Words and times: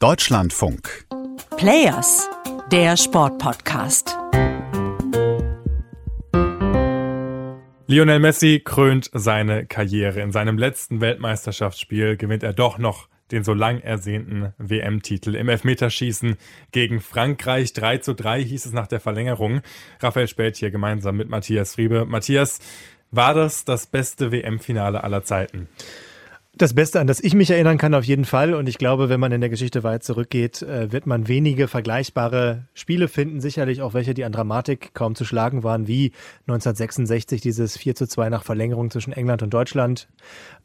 Deutschlandfunk. 0.00 1.06
Players, 1.56 2.30
der 2.70 2.96
Sportpodcast. 2.96 4.16
Lionel 7.88 8.20
Messi 8.20 8.62
krönt 8.64 9.10
seine 9.12 9.66
Karriere. 9.66 10.20
In 10.20 10.30
seinem 10.30 10.56
letzten 10.56 11.00
Weltmeisterschaftsspiel 11.00 12.16
gewinnt 12.16 12.44
er 12.44 12.52
doch 12.52 12.78
noch 12.78 13.08
den 13.32 13.42
so 13.42 13.54
lang 13.54 13.80
ersehnten 13.80 14.52
WM-Titel. 14.58 15.34
Im 15.34 15.48
Elfmeterschießen 15.48 16.36
gegen 16.70 17.00
Frankreich 17.00 17.72
3 17.72 17.98
zu 17.98 18.14
3 18.14 18.44
hieß 18.44 18.66
es 18.66 18.72
nach 18.72 18.86
der 18.86 19.00
Verlängerung. 19.00 19.62
Raphael 19.98 20.28
Spät 20.28 20.58
hier 20.58 20.70
gemeinsam 20.70 21.16
mit 21.16 21.28
Matthias 21.28 21.74
Friebe. 21.74 22.04
Matthias, 22.04 22.60
war 23.10 23.34
das 23.34 23.64
das 23.64 23.88
beste 23.88 24.30
WM-Finale 24.30 25.02
aller 25.02 25.24
Zeiten? 25.24 25.66
Das 26.58 26.74
Beste, 26.74 26.98
an 26.98 27.06
das 27.06 27.20
ich 27.20 27.34
mich 27.34 27.50
erinnern 27.50 27.78
kann, 27.78 27.94
auf 27.94 28.02
jeden 28.02 28.24
Fall. 28.24 28.52
Und 28.52 28.68
ich 28.68 28.78
glaube, 28.78 29.08
wenn 29.08 29.20
man 29.20 29.30
in 29.30 29.40
der 29.40 29.48
Geschichte 29.48 29.84
weit 29.84 30.02
zurückgeht, 30.02 30.60
äh, 30.62 30.90
wird 30.90 31.06
man 31.06 31.28
wenige 31.28 31.68
vergleichbare 31.68 32.64
Spiele 32.74 33.06
finden. 33.06 33.40
Sicherlich 33.40 33.80
auch 33.80 33.94
welche, 33.94 34.12
die 34.12 34.24
an 34.24 34.32
Dramatik 34.32 34.92
kaum 34.92 35.14
zu 35.14 35.24
schlagen 35.24 35.62
waren, 35.62 35.86
wie 35.86 36.10
1966 36.48 37.40
dieses 37.40 37.76
4 37.76 37.94
zu 37.94 38.08
2 38.08 38.28
nach 38.28 38.42
Verlängerung 38.42 38.90
zwischen 38.90 39.12
England 39.12 39.44
und 39.44 39.54
Deutschland. 39.54 40.08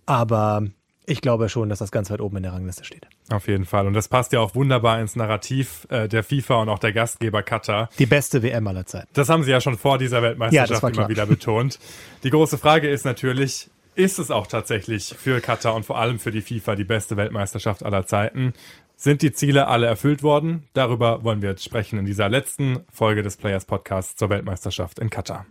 Aber 0.07 0.63
ich 1.05 1.21
glaube 1.21 1.47
schon, 1.49 1.69
dass 1.69 1.77
das 1.77 1.91
ganz 1.91 2.09
weit 2.09 2.21
oben 2.21 2.37
in 2.37 2.43
der 2.43 2.53
Rangliste 2.53 2.85
steht. 2.85 3.07
Auf 3.29 3.47
jeden 3.47 3.65
Fall. 3.65 3.85
Und 3.85 3.93
das 3.93 4.07
passt 4.07 4.31
ja 4.33 4.39
auch 4.39 4.55
wunderbar 4.55 4.99
ins 4.99 5.15
Narrativ 5.15 5.85
äh, 5.91 6.07
der 6.07 6.23
FIFA 6.23 6.63
und 6.63 6.69
auch 6.69 6.79
der 6.79 6.93
Gastgeber 6.93 7.43
Katar. 7.43 7.89
Die 7.99 8.07
beste 8.07 8.41
WM 8.41 8.65
aller 8.67 8.87
Zeiten. 8.87 9.09
Das 9.13 9.29
haben 9.29 9.43
sie 9.43 9.51
ja 9.51 9.61
schon 9.61 9.77
vor 9.77 9.99
dieser 9.99 10.23
Weltmeisterschaft 10.23 10.81
ja, 10.81 10.89
immer 10.89 11.09
wieder 11.09 11.27
betont. 11.27 11.77
Die 12.23 12.31
große 12.31 12.57
Frage 12.57 12.89
ist 12.89 13.05
natürlich, 13.05 13.69
ist 13.95 14.19
es 14.19 14.31
auch 14.31 14.47
tatsächlich 14.47 15.15
für 15.17 15.41
Katar 15.41 15.75
und 15.75 15.85
vor 15.85 15.97
allem 15.97 16.19
für 16.19 16.31
die 16.31 16.41
FIFA 16.41 16.75
die 16.75 16.83
beste 16.83 17.17
Weltmeisterschaft 17.17 17.83
aller 17.83 18.05
Zeiten? 18.05 18.53
Sind 18.95 19.21
die 19.21 19.33
Ziele 19.33 19.67
alle 19.67 19.87
erfüllt 19.87 20.23
worden? 20.23 20.63
Darüber 20.73 21.23
wollen 21.23 21.41
wir 21.41 21.49
jetzt 21.49 21.63
sprechen 21.63 21.99
in 21.99 22.05
dieser 22.05 22.29
letzten 22.29 22.79
Folge 22.91 23.23
des 23.23 23.37
Players 23.37 23.65
Podcasts 23.65 24.15
zur 24.15 24.29
Weltmeisterschaft 24.29 24.99
in 24.99 25.09
Katar. 25.09 25.45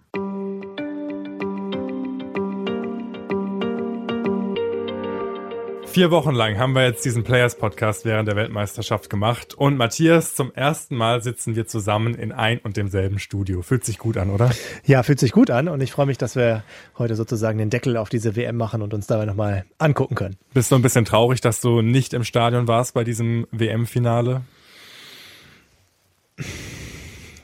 Vier 5.93 6.11
Wochen 6.11 6.33
lang 6.35 6.57
haben 6.57 6.75
wir 6.75 6.87
jetzt 6.87 7.05
diesen 7.05 7.23
Players 7.23 7.59
Podcast 7.59 8.07
während 8.07 8.27
der 8.27 8.35
Weltmeisterschaft 8.35 9.11
gemacht. 9.11 9.53
Und 9.53 9.77
Matthias, 9.77 10.35
zum 10.35 10.51
ersten 10.55 10.97
Mal 10.97 11.23
sitzen 11.23 11.55
wir 11.55 11.67
zusammen 11.67 12.15
in 12.15 12.33
ein 12.33 12.61
und 12.61 12.79
demselben 12.79 13.19
Studio. 13.19 13.61
Fühlt 13.61 13.85
sich 13.85 13.99
gut 13.99 14.17
an, 14.17 14.31
oder? 14.31 14.53
Ja, 14.87 15.03
fühlt 15.03 15.21
sich 15.21 15.33
gut 15.33 15.51
an. 15.51 15.69
Und 15.69 15.83
ich 15.83 15.93
freue 15.93 16.07
mich, 16.07 16.17
dass 16.17 16.35
wir 16.35 16.65
heute 16.97 17.15
sozusagen 17.15 17.59
den 17.59 17.69
Deckel 17.69 17.99
auf 17.99 18.09
diese 18.09 18.37
WM 18.37 18.57
machen 18.57 18.81
und 18.81 18.95
uns 18.95 19.07
dabei 19.07 19.27
nochmal 19.27 19.67
angucken 19.77 20.15
können. 20.15 20.39
Bist 20.55 20.73
du 20.73 20.77
ein 20.77 20.83
bisschen 20.83 21.05
traurig, 21.05 21.43
dass 21.43 21.61
du 21.61 21.83
nicht 21.83 22.15
im 22.15 22.25
Stadion 22.25 22.67
warst 22.69 22.95
bei 22.95 23.05
diesem 23.05 23.47
WM-Finale? 23.51 24.41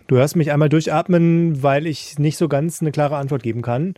Du 0.07 0.17
hörst 0.17 0.37
mich 0.37 0.51
einmal 0.51 0.71
durchatmen, 0.71 1.63
weil 1.63 1.87
ich 1.87 2.19
nicht 2.19 2.39
so 2.39 2.49
ganz 2.49 2.81
eine 2.81 2.93
klare 2.93 3.19
Antwort 3.19 3.43
geben 3.43 3.61
kann. 3.61 3.93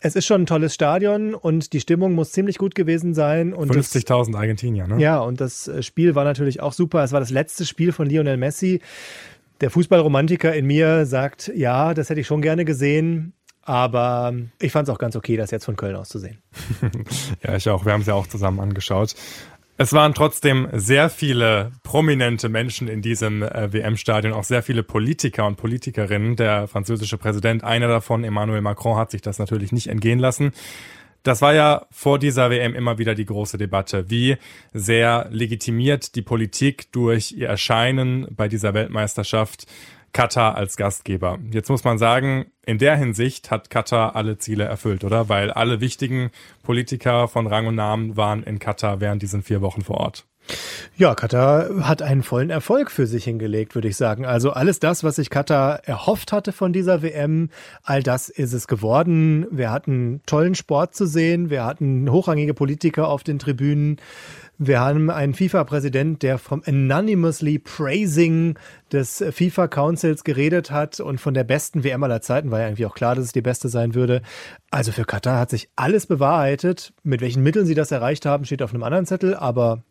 Es 0.00 0.14
ist 0.14 0.26
schon 0.26 0.42
ein 0.42 0.46
tolles 0.46 0.74
Stadion 0.74 1.34
und 1.34 1.72
die 1.72 1.80
Stimmung 1.80 2.14
muss 2.14 2.30
ziemlich 2.30 2.58
gut 2.58 2.76
gewesen 2.76 3.14
sein. 3.14 3.52
50.000 3.52 4.36
Argentinier, 4.36 4.86
ne? 4.86 5.00
Ja, 5.00 5.18
und 5.20 5.40
das 5.40 5.66
äh, 5.66 5.82
Spiel 5.82 6.14
war 6.14 6.24
natürlich 6.24 6.60
auch 6.60 6.72
super. 6.72 7.02
Es 7.02 7.12
war 7.12 7.20
das 7.20 7.30
letzte 7.30 7.66
Spiel 7.66 7.90
von 7.90 8.08
Lionel 8.08 8.36
Messi. 8.36 8.80
Der 9.60 9.70
Fußballromantiker 9.70 10.54
in 10.54 10.66
mir 10.66 11.04
sagt, 11.04 11.50
ja, 11.52 11.94
das 11.94 12.10
hätte 12.10 12.20
ich 12.20 12.28
schon 12.28 12.42
gerne 12.42 12.64
gesehen. 12.64 13.32
Aber 13.62 14.32
ich 14.60 14.72
fand 14.72 14.88
es 14.88 14.94
auch 14.94 14.98
ganz 14.98 15.14
okay, 15.16 15.36
das 15.36 15.50
jetzt 15.50 15.64
von 15.64 15.76
Köln 15.76 15.96
aus 15.96 16.08
zu 16.08 16.18
sehen. 16.18 16.38
ja, 17.42 17.56
ich 17.56 17.68
auch. 17.68 17.84
Wir 17.84 17.92
haben 17.92 18.00
es 18.00 18.06
ja 18.06 18.14
auch 18.14 18.26
zusammen 18.26 18.60
angeschaut. 18.60 19.14
Es 19.80 19.92
waren 19.92 20.12
trotzdem 20.12 20.66
sehr 20.72 21.08
viele 21.08 21.70
prominente 21.84 22.48
Menschen 22.48 22.88
in 22.88 23.00
diesem 23.00 23.44
äh, 23.44 23.72
WM-Stadion, 23.72 24.32
auch 24.32 24.42
sehr 24.42 24.64
viele 24.64 24.82
Politiker 24.82 25.46
und 25.46 25.54
Politikerinnen. 25.54 26.34
Der 26.34 26.66
französische 26.66 27.16
Präsident, 27.16 27.62
einer 27.62 27.86
davon, 27.86 28.24
Emmanuel 28.24 28.60
Macron, 28.60 28.96
hat 28.96 29.12
sich 29.12 29.22
das 29.22 29.38
natürlich 29.38 29.70
nicht 29.70 29.86
entgehen 29.86 30.18
lassen. 30.18 30.50
Das 31.22 31.42
war 31.42 31.54
ja 31.54 31.86
vor 31.92 32.18
dieser 32.18 32.50
WM 32.50 32.74
immer 32.74 32.98
wieder 32.98 33.14
die 33.14 33.24
große 33.24 33.56
Debatte. 33.56 34.10
Wie 34.10 34.36
sehr 34.72 35.28
legitimiert 35.30 36.16
die 36.16 36.22
Politik 36.22 36.90
durch 36.90 37.30
ihr 37.30 37.46
Erscheinen 37.46 38.26
bei 38.30 38.48
dieser 38.48 38.74
Weltmeisterschaft 38.74 39.66
Katar 40.12 40.56
als 40.56 40.76
Gastgeber. 40.76 41.38
Jetzt 41.50 41.68
muss 41.68 41.84
man 41.84 41.98
sagen, 41.98 42.46
in 42.64 42.78
der 42.78 42.96
Hinsicht 42.96 43.50
hat 43.50 43.70
Katar 43.70 44.16
alle 44.16 44.38
Ziele 44.38 44.64
erfüllt, 44.64 45.04
oder? 45.04 45.28
Weil 45.28 45.50
alle 45.50 45.80
wichtigen 45.80 46.30
Politiker 46.62 47.28
von 47.28 47.46
Rang 47.46 47.66
und 47.66 47.74
Namen 47.74 48.16
waren 48.16 48.42
in 48.42 48.58
Katar 48.58 49.00
während 49.00 49.22
diesen 49.22 49.42
vier 49.42 49.60
Wochen 49.60 49.82
vor 49.82 49.98
Ort. 49.98 50.24
Ja, 50.96 51.14
Katar 51.14 51.86
hat 51.86 52.02
einen 52.02 52.22
vollen 52.22 52.50
Erfolg 52.50 52.90
für 52.90 53.06
sich 53.06 53.24
hingelegt, 53.24 53.74
würde 53.74 53.88
ich 53.88 53.96
sagen. 53.96 54.24
Also 54.24 54.50
alles 54.50 54.80
das, 54.80 55.04
was 55.04 55.16
sich 55.16 55.30
Katar 55.30 55.84
erhofft 55.84 56.32
hatte 56.32 56.52
von 56.52 56.72
dieser 56.72 57.02
WM, 57.02 57.50
all 57.82 58.02
das 58.02 58.28
ist 58.28 58.52
es 58.52 58.66
geworden. 58.66 59.46
Wir 59.50 59.70
hatten 59.70 60.22
tollen 60.26 60.54
Sport 60.54 60.94
zu 60.94 61.06
sehen, 61.06 61.50
wir 61.50 61.64
hatten 61.64 62.10
hochrangige 62.10 62.54
Politiker 62.54 63.08
auf 63.08 63.22
den 63.22 63.38
Tribünen. 63.38 64.00
Wir 64.60 64.80
haben 64.80 65.08
einen 65.08 65.34
FIFA-Präsident, 65.34 66.24
der 66.24 66.36
vom 66.36 66.64
Anonymously 66.66 67.60
Praising 67.60 68.58
des 68.90 69.24
FIFA 69.30 69.68
Councils 69.68 70.24
geredet 70.24 70.72
hat 70.72 70.98
und 70.98 71.20
von 71.20 71.32
der 71.32 71.44
besten 71.44 71.84
WM 71.84 72.02
aller 72.02 72.22
Zeiten 72.22 72.50
war 72.50 72.58
ja 72.58 72.66
irgendwie 72.66 72.86
auch 72.86 72.96
klar, 72.96 73.14
dass 73.14 73.26
es 73.26 73.32
die 73.32 73.40
beste 73.40 73.68
sein 73.68 73.94
würde. 73.94 74.20
Also 74.72 74.90
für 74.90 75.04
Katar 75.04 75.38
hat 75.38 75.50
sich 75.50 75.68
alles 75.76 76.06
bewahrheitet. 76.06 76.92
Mit 77.04 77.20
welchen 77.20 77.44
Mitteln 77.44 77.66
sie 77.66 77.76
das 77.76 77.92
erreicht 77.92 78.26
haben, 78.26 78.46
steht 78.46 78.60
auf 78.60 78.74
einem 78.74 78.82
anderen 78.82 79.06
Zettel, 79.06 79.36
aber 79.36 79.84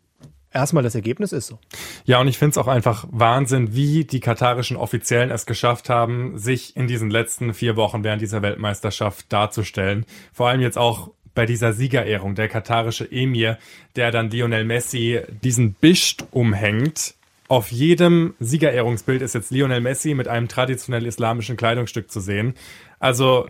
erstmal 0.51 0.83
das 0.83 0.95
Ergebnis 0.95 1.31
ist 1.31 1.47
so. 1.47 1.59
Ja, 2.03 2.19
und 2.19 2.27
ich 2.27 2.37
finde 2.37 2.51
es 2.51 2.57
auch 2.57 2.67
einfach 2.67 3.05
Wahnsinn, 3.09 3.73
wie 3.73 4.03
die 4.03 4.19
katarischen 4.19 4.75
Offiziellen 4.75 5.31
es 5.31 5.45
geschafft 5.45 5.89
haben, 5.89 6.37
sich 6.37 6.75
in 6.75 6.87
diesen 6.87 7.09
letzten 7.09 7.53
vier 7.53 7.77
Wochen 7.77 8.03
während 8.03 8.21
dieser 8.21 8.41
Weltmeisterschaft 8.41 9.31
darzustellen. 9.31 10.05
Vor 10.33 10.49
allem 10.49 10.59
jetzt 10.59 10.77
auch 10.77 11.11
bei 11.37 11.45
dieser 11.45 11.71
Siegerehrung, 11.71 12.33
der 12.33 12.49
katarische 12.49 13.09
Emir, 13.09 13.59
der 13.95 14.09
dann 14.09 14.31
Lionel 14.31 14.65
Messi 14.65 15.21
diesen 15.43 15.73
Bischt 15.73 16.25
umhängt. 16.31 17.13
Auf 17.47 17.71
jedem 17.71 18.33
Siegerehrungsbild 18.39 19.21
ist 19.21 19.35
jetzt 19.35 19.51
Lionel 19.51 19.79
Messi 19.79 20.15
mit 20.15 20.27
einem 20.27 20.47
traditionell 20.47 21.05
islamischen 21.05 21.55
Kleidungsstück 21.55 22.09
zu 22.09 22.21
sehen. 22.21 22.55
Also 22.99 23.47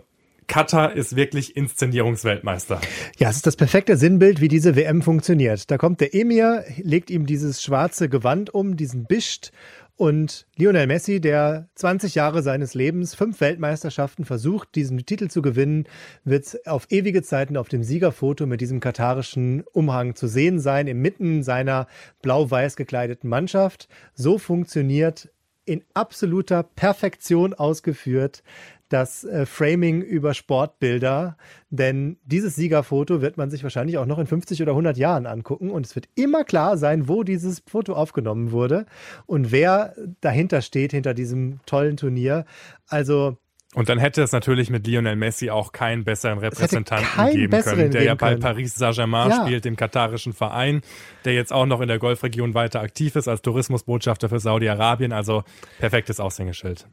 Katar 0.48 0.92
ist 0.92 1.16
wirklich 1.16 1.56
Inszenierungsweltmeister. 1.56 2.82
Ja, 3.16 3.30
es 3.30 3.36
ist 3.36 3.46
das 3.46 3.56
perfekte 3.56 3.96
Sinnbild, 3.96 4.42
wie 4.42 4.48
diese 4.48 4.76
WM 4.76 5.00
funktioniert. 5.00 5.70
Da 5.70 5.78
kommt 5.78 6.02
der 6.02 6.14
Emir, 6.14 6.64
legt 6.76 7.08
ihm 7.08 7.24
dieses 7.24 7.62
schwarze 7.62 8.10
Gewand 8.10 8.52
um, 8.52 8.76
diesen 8.76 9.06
Bischt 9.06 9.50
und 9.98 10.46
Lionel 10.56 10.86
Messi, 10.86 11.20
der 11.20 11.68
20 11.74 12.14
Jahre 12.14 12.40
seines 12.42 12.74
Lebens, 12.74 13.16
fünf 13.16 13.40
Weltmeisterschaften 13.40 14.24
versucht, 14.24 14.76
diesen 14.76 15.04
Titel 15.04 15.26
zu 15.26 15.42
gewinnen, 15.42 15.88
wird 16.22 16.56
auf 16.68 16.86
ewige 16.90 17.22
Zeiten 17.22 17.56
auf 17.56 17.68
dem 17.68 17.82
Siegerfoto 17.82 18.46
mit 18.46 18.60
diesem 18.60 18.78
katarischen 18.78 19.64
Umhang 19.72 20.14
zu 20.14 20.28
sehen 20.28 20.60
sein, 20.60 20.86
inmitten 20.86 21.42
seiner 21.42 21.88
blau-weiß 22.22 22.76
gekleideten 22.76 23.28
Mannschaft. 23.28 23.88
So 24.14 24.38
funktioniert 24.38 25.30
in 25.64 25.84
absoluter 25.94 26.62
Perfektion 26.62 27.52
ausgeführt 27.52 28.44
das 28.88 29.24
äh, 29.24 29.46
Framing 29.46 30.02
über 30.02 30.34
Sportbilder, 30.34 31.36
denn 31.70 32.16
dieses 32.24 32.56
Siegerfoto 32.56 33.20
wird 33.20 33.36
man 33.36 33.50
sich 33.50 33.62
wahrscheinlich 33.62 33.98
auch 33.98 34.06
noch 34.06 34.18
in 34.18 34.26
50 34.26 34.62
oder 34.62 34.72
100 34.72 34.96
Jahren 34.96 35.26
angucken 35.26 35.70
und 35.70 35.86
es 35.86 35.94
wird 35.94 36.08
immer 36.14 36.44
klar 36.44 36.76
sein, 36.76 37.08
wo 37.08 37.22
dieses 37.22 37.62
Foto 37.66 37.94
aufgenommen 37.94 38.52
wurde 38.52 38.86
und 39.26 39.52
wer 39.52 39.94
dahinter 40.20 40.62
steht, 40.62 40.92
hinter 40.92 41.14
diesem 41.14 41.60
tollen 41.66 41.96
Turnier. 41.96 42.44
Also 42.86 43.36
und 43.74 43.90
dann 43.90 43.98
hätte 43.98 44.22
es 44.22 44.32
natürlich 44.32 44.70
mit 44.70 44.86
Lionel 44.86 45.16
Messi 45.16 45.50
auch 45.50 45.72
keinen 45.72 46.02
besseren 46.02 46.38
Repräsentanten 46.38 47.32
geben 47.32 47.62
können, 47.62 47.90
der 47.90 48.02
ja 48.02 48.14
bei 48.14 48.36
Paris 48.36 48.74
Saint-Germain 48.76 49.28
ja. 49.28 49.42
spielt, 49.42 49.66
dem 49.66 49.76
katarischen 49.76 50.32
Verein, 50.32 50.80
der 51.26 51.34
jetzt 51.34 51.52
auch 51.52 51.66
noch 51.66 51.82
in 51.82 51.88
der 51.88 51.98
Golfregion 51.98 52.54
weiter 52.54 52.80
aktiv 52.80 53.14
ist 53.14 53.28
als 53.28 53.42
Tourismusbotschafter 53.42 54.30
für 54.30 54.40
Saudi-Arabien. 54.40 55.12
Also 55.12 55.44
perfektes 55.78 56.18
Aushängeschild 56.18 56.88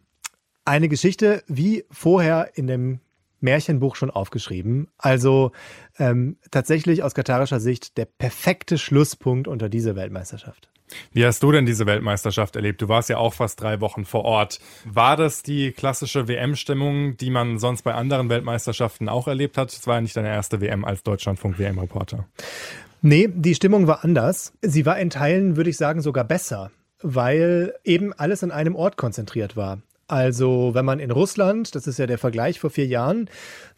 eine 0.66 0.90
Geschichte 0.90 1.44
wie 1.48 1.86
vorher 1.92 2.52
in 2.56 2.68
dem 2.68 3.00
Märchenbuch 3.40 3.96
schon 3.96 4.10
aufgeschrieben. 4.10 4.88
Also 4.98 5.52
ähm, 5.98 6.38
tatsächlich 6.52 7.04
aus 7.04 7.14
katarischer 7.14 7.60
Sicht 7.60 7.98
der 7.98 8.06
perfekte 8.06 8.78
Schlusspunkt 8.78 9.48
unter 9.48 9.70
diese 9.70 9.96
Weltmeisterschaft. 9.96 10.70
Wie 11.12 11.26
hast 11.26 11.42
du 11.42 11.52
denn 11.52 11.66
diese 11.66 11.86
Weltmeisterschaft 11.86 12.56
erlebt? 12.56 12.82
Du 12.82 12.88
warst 12.88 13.10
ja 13.10 13.18
auch 13.18 13.34
fast 13.34 13.60
drei 13.62 13.82
Wochen 13.82 14.06
vor 14.06 14.24
Ort. 14.24 14.60
War 14.86 15.18
das 15.18 15.42
die 15.42 15.72
klassische 15.72 16.28
WM-Stimmung, 16.28 17.18
die 17.18 17.32
man 17.32 17.58
sonst 17.58 17.82
bei 17.82 17.94
anderen 17.94 18.30
Weltmeisterschaften 18.30 19.10
auch 19.10 19.28
erlebt 19.28 19.58
hat? 19.58 19.72
Es 19.72 19.88
war 19.88 19.96
ja 19.96 20.02
nicht 20.02 20.16
deine 20.16 20.30
erste 20.30 20.62
WM 20.62 20.86
als 20.86 21.02
Deutschlandfunk-WM-Reporter. 21.04 22.28
Nee, 23.02 23.30
die 23.34 23.56
Stimmung 23.56 23.88
war 23.88 24.04
anders. 24.04 24.54
Sie 24.62 24.86
war 24.86 25.00
in 25.00 25.10
Teilen, 25.10 25.58
würde 25.58 25.70
ich 25.70 25.78
sagen, 25.78 26.02
sogar 26.02 26.24
besser, 26.24 26.72
weil 27.02 27.74
eben 27.84 28.14
alles 28.14 28.44
an 28.44 28.52
einem 28.52 28.76
Ort 28.76 28.96
konzentriert 28.98 29.56
war. 29.56 29.80
Also 30.08 30.76
wenn 30.76 30.86
man 30.86 31.00
in 31.00 31.10
Russland, 31.10 31.74
das 31.74 31.88
ist 31.88 31.98
ja 31.98 32.06
der 32.06 32.20
Vergleich 32.20 32.60
vor 32.60 32.70
vier 32.70 32.86
Jahren, 32.86 33.28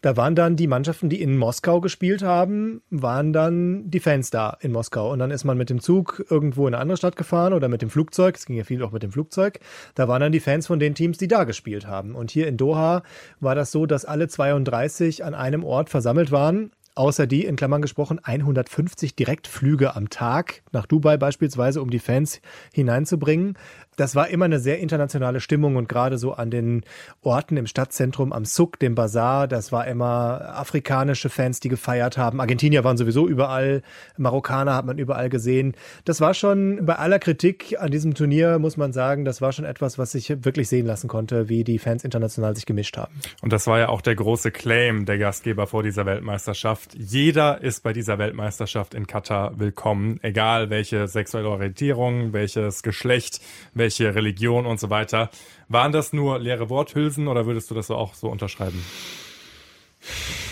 da 0.02 0.18
waren 0.18 0.34
dann 0.34 0.56
die 0.56 0.66
Mannschaften, 0.66 1.08
die 1.08 1.22
in 1.22 1.38
Moskau 1.38 1.80
gespielt 1.80 2.22
haben, 2.22 2.82
waren 2.90 3.32
dann 3.32 3.90
die 3.90 4.00
Fans 4.00 4.28
da 4.28 4.58
in 4.60 4.72
Moskau. 4.72 5.10
Und 5.10 5.20
dann 5.20 5.30
ist 5.30 5.44
man 5.44 5.56
mit 5.56 5.70
dem 5.70 5.80
Zug 5.80 6.22
irgendwo 6.28 6.68
in 6.68 6.74
eine 6.74 6.82
andere 6.82 6.98
Stadt 6.98 7.16
gefahren 7.16 7.54
oder 7.54 7.68
mit 7.68 7.80
dem 7.80 7.88
Flugzeug, 7.88 8.36
es 8.36 8.44
ging 8.44 8.56
ja 8.56 8.64
viel 8.64 8.82
auch 8.82 8.92
mit 8.92 9.02
dem 9.02 9.10
Flugzeug, 9.10 9.60
da 9.94 10.06
waren 10.06 10.20
dann 10.20 10.32
die 10.32 10.40
Fans 10.40 10.66
von 10.66 10.78
den 10.78 10.94
Teams, 10.94 11.16
die 11.16 11.28
da 11.28 11.44
gespielt 11.44 11.86
haben. 11.86 12.14
Und 12.14 12.30
hier 12.30 12.46
in 12.46 12.58
Doha 12.58 13.04
war 13.40 13.54
das 13.54 13.72
so, 13.72 13.86
dass 13.86 14.04
alle 14.04 14.28
32 14.28 15.24
an 15.24 15.34
einem 15.34 15.64
Ort 15.64 15.88
versammelt 15.88 16.30
waren 16.30 16.72
außer 16.98 17.28
die, 17.28 17.44
in 17.44 17.54
Klammern 17.54 17.80
gesprochen, 17.80 18.18
150 18.20 19.14
Direktflüge 19.14 19.94
am 19.94 20.10
Tag 20.10 20.62
nach 20.72 20.84
Dubai 20.84 21.16
beispielsweise, 21.16 21.80
um 21.80 21.90
die 21.90 22.00
Fans 22.00 22.40
hineinzubringen 22.74 23.56
das 23.98 24.14
war 24.14 24.28
immer 24.28 24.44
eine 24.44 24.60
sehr 24.60 24.78
internationale 24.78 25.40
Stimmung 25.40 25.76
und 25.76 25.88
gerade 25.88 26.18
so 26.18 26.32
an 26.32 26.50
den 26.50 26.84
Orten 27.22 27.56
im 27.56 27.66
Stadtzentrum, 27.66 28.32
am 28.32 28.44
Suk, 28.44 28.78
dem 28.78 28.94
Bazar, 28.94 29.48
das 29.48 29.72
war 29.72 29.86
immer 29.88 30.54
afrikanische 30.54 31.28
Fans, 31.28 31.58
die 31.58 31.68
gefeiert 31.68 32.16
haben. 32.16 32.40
Argentinier 32.40 32.84
waren 32.84 32.96
sowieso 32.96 33.26
überall, 33.26 33.82
Marokkaner 34.16 34.74
hat 34.74 34.86
man 34.86 34.98
überall 34.98 35.28
gesehen. 35.28 35.74
Das 36.04 36.20
war 36.20 36.32
schon 36.34 36.86
bei 36.86 36.94
aller 36.94 37.18
Kritik 37.18 37.76
an 37.80 37.90
diesem 37.90 38.14
Turnier, 38.14 38.60
muss 38.60 38.76
man 38.76 38.92
sagen, 38.92 39.24
das 39.24 39.40
war 39.40 39.50
schon 39.50 39.64
etwas, 39.64 39.98
was 39.98 40.12
sich 40.12 40.44
wirklich 40.44 40.68
sehen 40.68 40.86
lassen 40.86 41.08
konnte, 41.08 41.48
wie 41.48 41.64
die 41.64 41.80
Fans 41.80 42.04
international 42.04 42.54
sich 42.54 42.66
gemischt 42.66 42.96
haben. 42.96 43.12
Und 43.42 43.52
das 43.52 43.66
war 43.66 43.80
ja 43.80 43.88
auch 43.88 44.00
der 44.00 44.14
große 44.14 44.52
Claim 44.52 45.06
der 45.06 45.18
Gastgeber 45.18 45.66
vor 45.66 45.82
dieser 45.82 46.06
Weltmeisterschaft. 46.06 46.94
Jeder 46.94 47.60
ist 47.62 47.82
bei 47.82 47.92
dieser 47.92 48.18
Weltmeisterschaft 48.18 48.94
in 48.94 49.08
Katar 49.08 49.58
willkommen, 49.58 50.20
egal 50.22 50.70
welche 50.70 51.08
sexuelle 51.08 51.48
Orientierung, 51.48 52.32
welches 52.32 52.84
Geschlecht, 52.84 53.40
welche 53.74 53.87
welche 53.88 54.14
Religion 54.14 54.66
und 54.66 54.78
so 54.78 54.90
weiter. 54.90 55.30
Waren 55.68 55.92
das 55.92 56.12
nur 56.12 56.38
leere 56.38 56.68
Worthülsen 56.68 57.26
oder 57.26 57.46
würdest 57.46 57.70
du 57.70 57.74
das 57.74 57.90
auch 57.90 58.12
so 58.12 58.28
unterschreiben? 58.28 58.84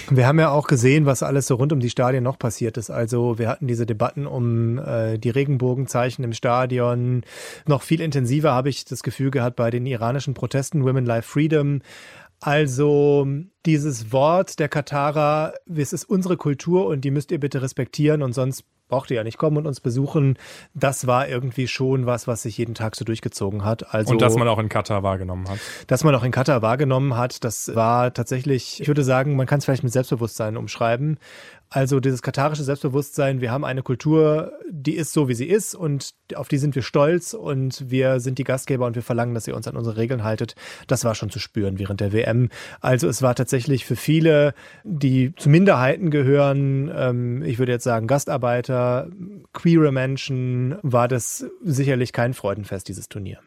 Wir 0.09 0.27
haben 0.27 0.39
ja 0.39 0.51
auch 0.51 0.67
gesehen, 0.67 1.05
was 1.05 1.23
alles 1.23 1.47
so 1.47 1.57
rund 1.57 1.73
um 1.73 1.81
die 1.81 1.91
Stadien 1.91 2.25
noch 2.25 2.39
passiert 2.39 2.79
ist. 2.79 2.91
Also 2.91 3.39
wir 3.39 3.49
hatten 3.49 3.67
diese 3.67 3.85
Debatten 3.85 4.27
um 4.27 4.79
äh, 4.79 5.19
die 5.19 5.31
Regenbogenzeichen 5.31 6.25
im 6.25 6.33
Stadion. 6.33 7.23
Noch 7.67 7.83
viel 7.83 8.01
intensiver 8.01 8.53
habe 8.53 8.71
ich 8.71 8.87
das 8.87 9.03
Gefühl 9.03 9.31
gehabt 9.31 9.57
bei 9.57 9.71
den 9.71 9.85
iranischen 9.85 10.33
Protesten 10.33 10.85
Women 10.85 11.05
Life 11.05 11.29
Freedom. 11.29 11.83
Also 12.41 13.27
dieses 13.67 14.13
Wort 14.13 14.59
der 14.59 14.69
Katarer, 14.69 15.55
es 15.67 15.93
ist 15.93 16.05
unsere 16.05 16.37
Kultur 16.37 16.87
und 16.87 17.03
die 17.03 17.11
müsst 17.11 17.31
ihr 17.33 17.41
bitte 17.41 17.61
respektieren 17.61 18.23
und 18.23 18.33
sonst 18.33 18.65
braucht 18.89 19.11
ihr 19.11 19.17
ja 19.17 19.25
nicht 19.25 19.39
kommen 19.39 19.57
und 19.57 19.67
uns 19.67 19.81
besuchen. 19.81 20.39
Das 20.75 21.07
war 21.07 21.29
irgendwie 21.29 21.67
schon 21.67 22.07
was, 22.07 22.29
was 22.29 22.43
sich 22.43 22.57
jeden 22.59 22.75
Tag 22.75 22.97
so 22.97 23.05
durchgezogen 23.05 23.65
hat. 23.65 23.95
Also, 23.95 24.13
und 24.13 24.23
dass 24.23 24.37
man 24.37 24.49
auch 24.49 24.59
in 24.59 24.69
Katar 24.69 25.03
wahrgenommen 25.03 25.49
hat. 25.49 25.59
Dass 25.87 26.05
man 26.05 26.15
auch 26.15 26.23
in 26.23 26.33
Katar 26.33 26.63
wahrgenommen 26.63 27.17
hat, 27.17 27.45
das 27.45 27.75
war 27.75 28.13
tatsächlich, 28.15 28.81
ich 28.81 28.89
würde 28.89 29.05
sagen, 29.05 29.37
man 29.37 29.47
kann 29.47 29.59
es 29.59 29.65
vielleicht 29.65 29.83
mit 29.83 29.93
Selbstbewusstsein 29.93 30.57
umschreiben. 30.57 31.19
Also 31.69 31.99
dieses 31.99 32.23
katarische 32.23 32.63
Selbstbewusstsein, 32.63 33.41
wir 33.41 33.51
haben 33.51 33.65
eine 33.65 33.83
Kultur, 33.83 34.53
die 34.71 34.95
ist 34.95 35.13
so, 35.13 35.29
wie 35.29 35.35
sie 35.35 35.47
ist 35.47 35.75
und 35.75 36.15
auf 36.35 36.47
die 36.47 36.59
sind 36.59 36.77
wir 36.77 36.83
stolz 36.83 37.35
und 37.35 37.91
wir 37.91 38.21
sind 38.21 38.39
die 38.39 38.45
Gastgeber 38.45 38.87
und 38.87 38.95
wir 38.95 39.03
verlangen, 39.03 39.35
dass 39.35 39.49
ihr 39.49 39.57
uns 39.57 39.67
an 39.67 39.77
unsere 39.77 39.97
Regeln 39.97 40.23
haltet. 40.23 40.55
Das 40.87 41.05
war 41.05 41.17
schon 41.17 41.31
zu 41.31 41.41
spüren 41.41 41.79
während 41.79 42.01
der 42.01 42.13
WM. 42.13 42.51
Also 42.81 43.09
es 43.09 43.21
war 43.21 43.35
tatsächlich 43.35 43.85
für 43.85 43.97
viele, 43.97 44.55
die 44.85 45.35
zu 45.35 45.49
Minderheiten 45.49 46.11
gehören, 46.11 46.91
ähm, 46.95 47.43
ich 47.43 47.59
würde 47.59 47.73
jetzt 47.73 47.85
sagen 47.85 48.07
Gastarbeiter, 48.07 49.09
queere 49.53 49.91
Menschen, 49.91 50.77
war 50.83 51.09
das 51.09 51.47
sicherlich 51.65 52.13
kein 52.13 52.33
Freudenfest, 52.33 52.87
dieses 52.87 53.09
Turnier. 53.09 53.41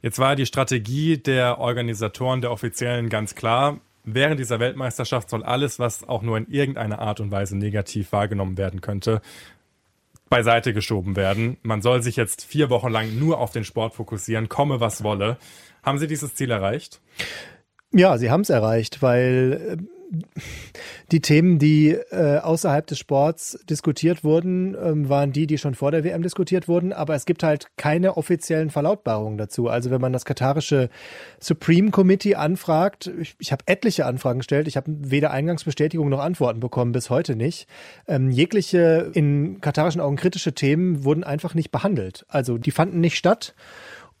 Jetzt 0.00 0.20
war 0.20 0.36
die 0.36 0.46
Strategie 0.46 1.18
der 1.18 1.58
Organisatoren, 1.58 2.40
der 2.40 2.52
Offiziellen 2.52 3.08
ganz 3.08 3.34
klar 3.34 3.80
während 4.04 4.40
dieser 4.40 4.60
Weltmeisterschaft 4.60 5.30
soll 5.30 5.42
alles, 5.42 5.78
was 5.78 6.08
auch 6.08 6.22
nur 6.22 6.36
in 6.38 6.46
irgendeiner 6.48 6.98
Art 6.98 7.20
und 7.20 7.30
Weise 7.30 7.56
negativ 7.56 8.12
wahrgenommen 8.12 8.58
werden 8.58 8.80
könnte, 8.80 9.20
beiseite 10.28 10.72
geschoben 10.72 11.16
werden. 11.16 11.56
Man 11.62 11.82
soll 11.82 12.02
sich 12.02 12.16
jetzt 12.16 12.44
vier 12.44 12.70
Wochen 12.70 12.90
lang 12.90 13.18
nur 13.18 13.38
auf 13.38 13.50
den 13.50 13.64
Sport 13.64 13.94
fokussieren, 13.94 14.48
komme 14.48 14.80
was 14.80 15.02
wolle. 15.02 15.38
Haben 15.82 15.98
Sie 15.98 16.06
dieses 16.06 16.34
Ziel 16.34 16.50
erreicht? 16.50 17.00
Ja, 17.92 18.18
sie 18.18 18.30
haben 18.30 18.42
es 18.42 18.50
erreicht, 18.50 19.00
weil 19.00 19.78
äh, 19.78 19.97
die 21.12 21.20
Themen, 21.20 21.58
die 21.58 21.90
äh, 21.90 22.38
außerhalb 22.38 22.86
des 22.86 22.98
Sports 22.98 23.58
diskutiert 23.68 24.24
wurden, 24.24 24.76
ähm, 24.82 25.08
waren 25.08 25.32
die, 25.32 25.46
die 25.46 25.58
schon 25.58 25.74
vor 25.74 25.90
der 25.90 26.04
WM 26.04 26.22
diskutiert 26.22 26.68
wurden. 26.68 26.92
Aber 26.92 27.14
es 27.14 27.26
gibt 27.26 27.42
halt 27.42 27.68
keine 27.76 28.16
offiziellen 28.16 28.70
Verlautbarungen 28.70 29.38
dazu. 29.38 29.68
Also 29.68 29.90
wenn 29.90 30.00
man 30.00 30.12
das 30.12 30.24
katarische 30.24 30.88
Supreme 31.40 31.90
Committee 31.90 32.34
anfragt, 32.34 33.10
ich, 33.20 33.36
ich 33.38 33.52
habe 33.52 33.64
etliche 33.66 34.06
Anfragen 34.06 34.40
gestellt, 34.40 34.68
ich 34.68 34.76
habe 34.76 34.86
weder 34.88 35.30
Eingangsbestätigung 35.30 36.08
noch 36.08 36.20
Antworten 36.20 36.60
bekommen, 36.60 36.92
bis 36.92 37.10
heute 37.10 37.36
nicht. 37.36 37.66
Ähm, 38.06 38.30
jegliche 38.30 39.10
in 39.14 39.60
katarischen 39.60 40.00
Augen 40.00 40.16
kritische 40.16 40.54
Themen 40.54 41.04
wurden 41.04 41.24
einfach 41.24 41.54
nicht 41.54 41.70
behandelt. 41.70 42.24
Also 42.28 42.58
die 42.58 42.70
fanden 42.70 43.00
nicht 43.00 43.16
statt. 43.16 43.54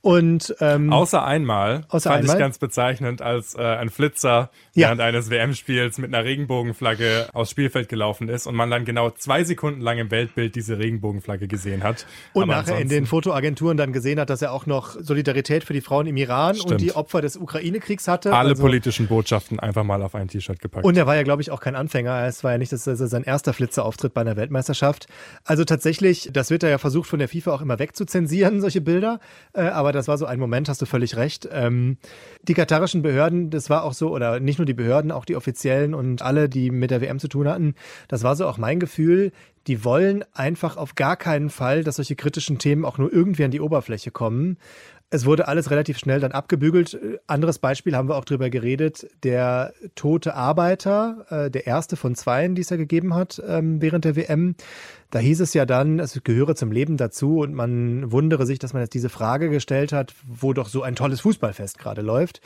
Und 0.00 0.54
ähm, 0.60 0.92
außer 0.92 1.24
einmal 1.24 1.84
außer 1.88 2.10
fand 2.10 2.22
einmal? 2.22 2.36
ich 2.36 2.38
ganz 2.40 2.58
bezeichnend, 2.58 3.20
als 3.20 3.56
äh, 3.56 3.62
ein 3.62 3.90
Flitzer 3.90 4.50
ja. 4.74 4.86
während 4.86 5.00
eines 5.00 5.28
WM-Spiels 5.28 5.98
mit 5.98 6.14
einer 6.14 6.24
Regenbogenflagge 6.24 7.28
aufs 7.32 7.50
Spielfeld 7.50 7.88
gelaufen 7.88 8.28
ist 8.28 8.46
und 8.46 8.54
man 8.54 8.70
dann 8.70 8.84
genau 8.84 9.10
zwei 9.10 9.42
Sekunden 9.42 9.80
lang 9.80 9.98
im 9.98 10.10
Weltbild 10.12 10.54
diese 10.54 10.78
Regenbogenflagge 10.78 11.48
gesehen 11.48 11.82
hat. 11.82 12.06
Und 12.32 12.44
Aber 12.44 12.56
nachher 12.56 12.78
in 12.78 12.88
den 12.88 13.06
Fotoagenturen 13.06 13.76
dann 13.76 13.92
gesehen 13.92 14.20
hat, 14.20 14.30
dass 14.30 14.40
er 14.40 14.52
auch 14.52 14.66
noch 14.66 14.96
Solidarität 15.00 15.64
für 15.64 15.72
die 15.72 15.80
Frauen 15.80 16.06
im 16.06 16.16
Iran 16.16 16.54
stimmt. 16.54 16.72
und 16.72 16.80
die 16.80 16.94
Opfer 16.94 17.20
des 17.20 17.36
Ukraine-Kriegs 17.36 18.06
hatte. 18.06 18.34
Alle 18.34 18.50
also, 18.50 18.62
politischen 18.62 19.08
Botschaften 19.08 19.58
einfach 19.58 19.82
mal 19.82 20.02
auf 20.02 20.14
ein 20.14 20.28
T-Shirt 20.28 20.60
gepackt. 20.60 20.84
Und 20.84 20.96
er 20.96 21.06
war 21.06 21.16
ja, 21.16 21.24
glaube 21.24 21.42
ich, 21.42 21.50
auch 21.50 21.60
kein 21.60 21.74
Anfänger. 21.74 22.24
Es 22.26 22.44
war 22.44 22.52
ja 22.52 22.58
nicht 22.58 22.72
dass 22.72 22.86
er 22.86 22.96
sein 22.96 23.24
erster 23.24 23.52
Flitzerauftritt 23.52 24.14
bei 24.14 24.20
einer 24.20 24.36
Weltmeisterschaft. 24.36 25.06
Also 25.44 25.64
tatsächlich, 25.64 26.30
das 26.32 26.50
wird 26.50 26.62
ja 26.62 26.78
versucht 26.78 27.08
von 27.08 27.18
der 27.18 27.28
FIFA 27.28 27.52
auch 27.52 27.62
immer 27.62 27.78
wegzuzensieren, 27.78 28.60
solche 28.60 28.80
Bilder. 28.80 29.20
Äh, 29.52 29.62
aber 29.62 29.87
das 29.92 30.08
war 30.08 30.18
so 30.18 30.26
ein 30.26 30.38
Moment, 30.38 30.68
hast 30.68 30.82
du 30.82 30.86
völlig 30.86 31.16
recht. 31.16 31.48
Ähm, 31.52 31.98
die 32.42 32.54
katarischen 32.54 33.02
Behörden, 33.02 33.50
das 33.50 33.70
war 33.70 33.84
auch 33.84 33.92
so, 33.92 34.10
oder 34.10 34.40
nicht 34.40 34.58
nur 34.58 34.66
die 34.66 34.74
Behörden, 34.74 35.12
auch 35.12 35.24
die 35.24 35.36
Offiziellen 35.36 35.94
und 35.94 36.22
alle, 36.22 36.48
die 36.48 36.70
mit 36.70 36.90
der 36.90 37.00
WM 37.00 37.18
zu 37.18 37.28
tun 37.28 37.48
hatten, 37.48 37.74
das 38.08 38.22
war 38.22 38.36
so 38.36 38.46
auch 38.46 38.58
mein 38.58 38.80
Gefühl, 38.80 39.32
die 39.66 39.84
wollen 39.84 40.24
einfach 40.32 40.76
auf 40.76 40.94
gar 40.94 41.16
keinen 41.16 41.50
Fall, 41.50 41.84
dass 41.84 41.96
solche 41.96 42.16
kritischen 42.16 42.58
Themen 42.58 42.84
auch 42.84 42.98
nur 42.98 43.12
irgendwie 43.12 43.44
an 43.44 43.50
die 43.50 43.60
Oberfläche 43.60 44.10
kommen. 44.10 44.56
Es 45.10 45.24
wurde 45.24 45.48
alles 45.48 45.70
relativ 45.70 45.98
schnell 45.98 46.20
dann 46.20 46.32
abgebügelt. 46.32 46.98
Anderes 47.26 47.58
Beispiel 47.58 47.96
haben 47.96 48.08
wir 48.10 48.16
auch 48.16 48.26
drüber 48.26 48.50
geredet. 48.50 49.08
Der 49.22 49.72
tote 49.94 50.34
Arbeiter, 50.34 51.24
äh, 51.30 51.50
der 51.50 51.66
erste 51.66 51.96
von 51.96 52.14
zweien, 52.14 52.54
die 52.54 52.60
es 52.60 52.68
ja 52.68 52.76
gegeben 52.76 53.14
hat 53.14 53.42
ähm, 53.46 53.80
während 53.80 54.04
der 54.04 54.16
WM. 54.16 54.54
Da 55.10 55.18
hieß 55.18 55.40
es 55.40 55.54
ja 55.54 55.64
dann, 55.64 55.98
es 55.98 56.20
gehöre 56.24 56.54
zum 56.56 56.72
Leben 56.72 56.98
dazu 56.98 57.38
und 57.38 57.54
man 57.54 58.12
wundere 58.12 58.44
sich, 58.44 58.58
dass 58.58 58.74
man 58.74 58.82
jetzt 58.82 58.92
diese 58.92 59.08
Frage 59.08 59.48
gestellt 59.48 59.92
hat, 59.92 60.14
wo 60.26 60.52
doch 60.52 60.68
so 60.68 60.82
ein 60.82 60.94
tolles 60.94 61.22
Fußballfest 61.22 61.78
gerade 61.78 62.02
läuft. 62.02 62.42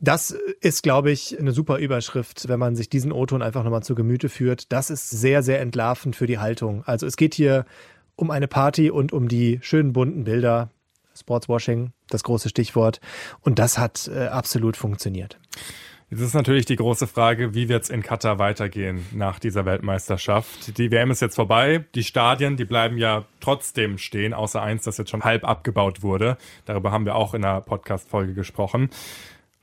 Das 0.00 0.36
ist, 0.60 0.82
glaube 0.82 1.12
ich, 1.12 1.38
eine 1.38 1.52
super 1.52 1.78
Überschrift, 1.78 2.48
wenn 2.48 2.58
man 2.58 2.74
sich 2.74 2.88
diesen 2.88 3.12
O-Ton 3.12 3.42
einfach 3.42 3.62
nochmal 3.62 3.82
zu 3.84 3.94
Gemüte 3.94 4.28
führt. 4.28 4.72
Das 4.72 4.90
ist 4.90 5.10
sehr, 5.10 5.44
sehr 5.44 5.60
entlarvend 5.60 6.16
für 6.16 6.26
die 6.26 6.38
Haltung. 6.38 6.82
Also 6.86 7.06
es 7.06 7.16
geht 7.16 7.34
hier 7.34 7.66
um 8.16 8.32
eine 8.32 8.48
Party 8.48 8.90
und 8.90 9.12
um 9.12 9.28
die 9.28 9.60
schönen 9.62 9.92
bunten 9.92 10.24
Bilder. 10.24 10.70
Sportswashing, 11.20 11.92
das 12.08 12.24
große 12.24 12.48
Stichwort. 12.48 13.00
Und 13.40 13.58
das 13.58 13.78
hat 13.78 14.08
äh, 14.12 14.26
absolut 14.26 14.76
funktioniert. 14.76 15.38
Jetzt 16.10 16.20
ist 16.20 16.34
natürlich 16.34 16.64
die 16.64 16.76
große 16.76 17.06
Frage, 17.06 17.52
wie 17.52 17.68
wird 17.68 17.82
es 17.82 17.90
in 17.90 18.02
Katar 18.02 18.38
weitergehen 18.38 19.04
nach 19.12 19.38
dieser 19.38 19.66
Weltmeisterschaft? 19.66 20.78
Die 20.78 20.90
WM 20.90 21.10
ist 21.10 21.20
jetzt 21.20 21.34
vorbei. 21.34 21.84
Die 21.94 22.02
Stadien, 22.02 22.56
die 22.56 22.64
bleiben 22.64 22.96
ja 22.96 23.26
trotzdem 23.40 23.98
stehen, 23.98 24.32
außer 24.32 24.62
eins, 24.62 24.84
das 24.84 24.96
jetzt 24.96 25.10
schon 25.10 25.24
halb 25.24 25.44
abgebaut 25.44 26.02
wurde. 26.02 26.38
Darüber 26.64 26.92
haben 26.92 27.04
wir 27.04 27.14
auch 27.14 27.34
in 27.34 27.44
einer 27.44 27.60
Podcast-Folge 27.60 28.32
gesprochen. 28.32 28.88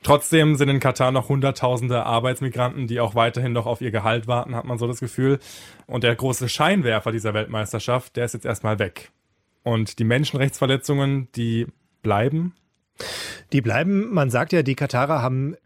Trotzdem 0.04 0.54
sind 0.54 0.70
in 0.70 0.80
Katar 0.80 1.12
noch 1.12 1.30
Hunderttausende 1.30 2.06
Arbeitsmigranten, 2.06 2.86
die 2.86 3.00
auch 3.00 3.16
weiterhin 3.16 3.54
noch 3.54 3.66
auf 3.66 3.82
ihr 3.82 3.90
Gehalt 3.90 4.28
warten, 4.28 4.56
hat 4.56 4.66
man 4.66 4.78
so 4.78 4.86
das 4.86 5.00
Gefühl. 5.00 5.40
Und 5.88 6.04
der 6.04 6.16
große 6.16 6.48
Scheinwerfer 6.48 7.12
dieser 7.12 7.34
Weltmeisterschaft, 7.34 8.16
der 8.16 8.26
ist 8.26 8.36
jetzt 8.36 8.46
erstmal 8.46 8.78
weg. 8.78 9.10
Und 9.66 9.98
die 9.98 10.04
Menschenrechtsverletzungen, 10.04 11.28
die 11.36 11.66
bleiben? 12.04 12.54
Die 13.52 13.62
bleiben. 13.62 14.14
Man 14.14 14.30
sagt 14.30 14.54
ja, 14.54 14.62
die 14.62 14.76
Katarer 14.76 15.24
haben 15.24 15.58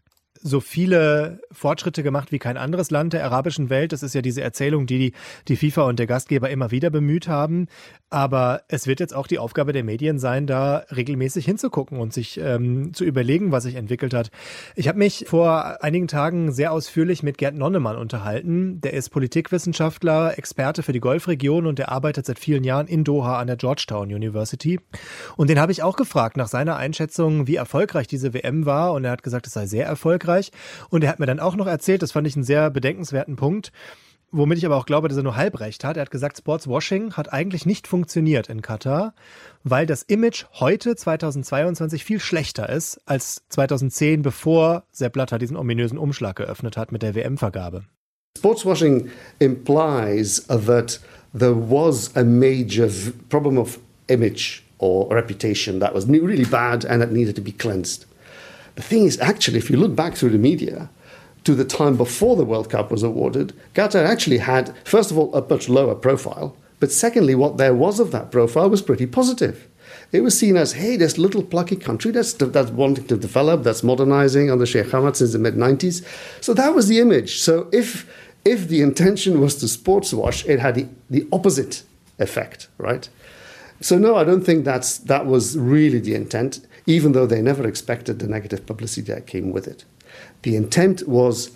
so 0.42 0.60
viele 0.60 1.40
Fortschritte 1.52 2.02
gemacht 2.02 2.32
wie 2.32 2.38
kein 2.38 2.56
anderes 2.56 2.90
Land 2.90 3.12
der 3.12 3.24
arabischen 3.24 3.70
Welt. 3.70 3.92
Das 3.92 4.02
ist 4.02 4.14
ja 4.14 4.22
diese 4.22 4.42
Erzählung, 4.42 4.86
die 4.86 5.12
die 5.48 5.56
FIFA 5.56 5.82
und 5.82 5.98
der 5.98 6.06
Gastgeber 6.06 6.50
immer 6.50 6.70
wieder 6.70 6.90
bemüht 6.90 7.28
haben. 7.28 7.66
Aber 8.08 8.62
es 8.68 8.86
wird 8.86 8.98
jetzt 8.98 9.14
auch 9.14 9.28
die 9.28 9.38
Aufgabe 9.38 9.72
der 9.72 9.84
Medien 9.84 10.18
sein, 10.18 10.46
da 10.46 10.84
regelmäßig 10.90 11.44
hinzugucken 11.44 12.00
und 12.00 12.12
sich 12.12 12.40
ähm, 12.40 12.92
zu 12.92 13.04
überlegen, 13.04 13.52
was 13.52 13.62
sich 13.62 13.76
entwickelt 13.76 14.14
hat. 14.14 14.30
Ich 14.74 14.88
habe 14.88 14.98
mich 14.98 15.26
vor 15.28 15.82
einigen 15.82 16.08
Tagen 16.08 16.52
sehr 16.52 16.72
ausführlich 16.72 17.22
mit 17.22 17.38
Gerd 17.38 17.54
Nonnemann 17.54 17.96
unterhalten. 17.96 18.80
Der 18.80 18.94
ist 18.94 19.10
Politikwissenschaftler, 19.10 20.36
Experte 20.38 20.82
für 20.82 20.92
die 20.92 21.00
Golfregion 21.00 21.66
und 21.66 21.78
der 21.78 21.92
arbeitet 21.92 22.26
seit 22.26 22.40
vielen 22.40 22.64
Jahren 22.64 22.88
in 22.88 23.04
Doha 23.04 23.38
an 23.38 23.46
der 23.46 23.56
Georgetown 23.56 24.08
University. 24.08 24.80
Und 25.36 25.48
den 25.48 25.60
habe 25.60 25.70
ich 25.70 25.84
auch 25.84 25.96
gefragt 25.96 26.36
nach 26.36 26.48
seiner 26.48 26.76
Einschätzung, 26.76 27.46
wie 27.46 27.56
erfolgreich 27.56 28.08
diese 28.08 28.34
WM 28.34 28.66
war. 28.66 28.92
Und 28.92 29.04
er 29.04 29.12
hat 29.12 29.22
gesagt, 29.22 29.46
es 29.46 29.52
sei 29.52 29.66
sehr 29.66 29.86
erfolgreich. 29.86 30.29
Und 30.90 31.04
er 31.04 31.10
hat 31.10 31.20
mir 31.20 31.26
dann 31.26 31.40
auch 31.40 31.56
noch 31.56 31.66
erzählt, 31.66 32.02
das 32.02 32.12
fand 32.12 32.26
ich 32.26 32.36
einen 32.36 32.44
sehr 32.44 32.70
bedenkenswerten 32.70 33.36
Punkt, 33.36 33.72
womit 34.32 34.58
ich 34.58 34.66
aber 34.66 34.76
auch 34.76 34.86
glaube, 34.86 35.08
dass 35.08 35.16
er 35.16 35.22
nur 35.22 35.36
halb 35.36 35.60
recht 35.60 35.84
hat. 35.84 35.96
Er 35.96 36.02
hat 36.02 36.10
gesagt, 36.10 36.38
Sportswashing 36.38 37.14
hat 37.14 37.32
eigentlich 37.32 37.66
nicht 37.66 37.86
funktioniert 37.86 38.48
in 38.48 38.62
Katar, 38.62 39.14
weil 39.64 39.86
das 39.86 40.02
Image 40.02 40.44
heute 40.54 40.96
2022 40.96 42.04
viel 42.04 42.20
schlechter 42.20 42.68
ist 42.68 43.00
als 43.06 43.42
2010, 43.48 44.22
bevor 44.22 44.84
Sepp 44.92 45.14
Blatter 45.14 45.38
diesen 45.38 45.56
ominösen 45.56 45.98
Umschlag 45.98 46.36
geöffnet 46.36 46.76
hat 46.76 46.92
mit 46.92 47.02
der 47.02 47.14
WM-Vergabe. 47.14 47.84
Sportswashing 48.38 49.10
implies 49.40 50.46
that 50.46 51.00
there 51.36 51.56
was 51.56 52.14
a 52.16 52.24
major 52.24 52.88
problem 53.28 53.58
of 53.58 53.78
image 54.08 54.62
or 54.78 55.12
reputation 55.14 55.80
that 55.80 55.94
was 55.94 56.08
really 56.08 56.44
bad 56.44 56.86
and 56.86 57.02
that 57.02 57.12
needed 57.12 57.36
to 57.36 57.42
be 57.42 57.52
cleansed. 57.52 58.06
The 58.80 58.86
thing 58.86 59.04
is, 59.04 59.20
actually, 59.20 59.58
if 59.58 59.68
you 59.68 59.76
look 59.76 59.94
back 59.94 60.14
through 60.14 60.30
the 60.30 60.38
media, 60.38 60.88
to 61.44 61.54
the 61.54 61.66
time 61.66 61.98
before 61.98 62.34
the 62.34 62.46
World 62.46 62.70
Cup 62.70 62.90
was 62.90 63.02
awarded, 63.02 63.52
Qatar 63.74 64.06
actually 64.06 64.38
had, 64.38 64.74
first 64.86 65.10
of 65.10 65.18
all, 65.18 65.34
a 65.34 65.46
much 65.46 65.68
lower 65.68 65.94
profile, 65.94 66.56
but 66.78 66.90
secondly, 66.90 67.34
what 67.34 67.58
there 67.58 67.74
was 67.74 68.00
of 68.00 68.10
that 68.12 68.30
profile 68.30 68.70
was 68.70 68.80
pretty 68.80 69.04
positive. 69.04 69.68
It 70.12 70.22
was 70.22 70.38
seen 70.38 70.56
as, 70.56 70.72
hey, 70.72 70.96
this 70.96 71.18
little 71.18 71.42
plucky 71.42 71.76
country 71.76 72.10
that's, 72.10 72.32
that's 72.32 72.70
wanting 72.70 73.06
to 73.08 73.18
develop, 73.18 73.64
that's 73.64 73.82
modernizing 73.82 74.50
under 74.50 74.64
Sheikh 74.64 74.86
Hamad 74.86 75.16
since 75.16 75.34
the 75.34 75.38
mid 75.38 75.56
90s. 75.56 76.02
So 76.42 76.54
that 76.54 76.74
was 76.74 76.88
the 76.88 77.00
image. 77.00 77.38
So 77.38 77.68
if, 77.74 78.10
if 78.46 78.66
the 78.66 78.80
intention 78.80 79.42
was 79.42 79.56
to 79.56 79.68
sports 79.68 80.14
wash, 80.14 80.46
it 80.46 80.58
had 80.58 80.76
the, 80.76 80.86
the 81.10 81.28
opposite 81.32 81.82
effect, 82.18 82.68
right? 82.78 83.10
So 83.82 83.98
no, 83.98 84.16
I 84.16 84.24
don't 84.24 84.42
think 84.42 84.64
that's, 84.64 84.96
that 84.98 85.26
was 85.26 85.58
really 85.58 86.00
the 86.00 86.14
intent, 86.14 86.66
even 86.90 87.12
though 87.12 87.28
they 87.28 87.42
never 87.42 87.64
expected 87.64 88.20
the 88.20 88.26
negative 88.26 88.66
publicity 88.66 89.12
that 89.12 89.26
came 89.26 89.52
with 89.52 89.66
it. 89.66 89.86
The 90.42 90.56
intent 90.56 91.04
was 91.06 91.52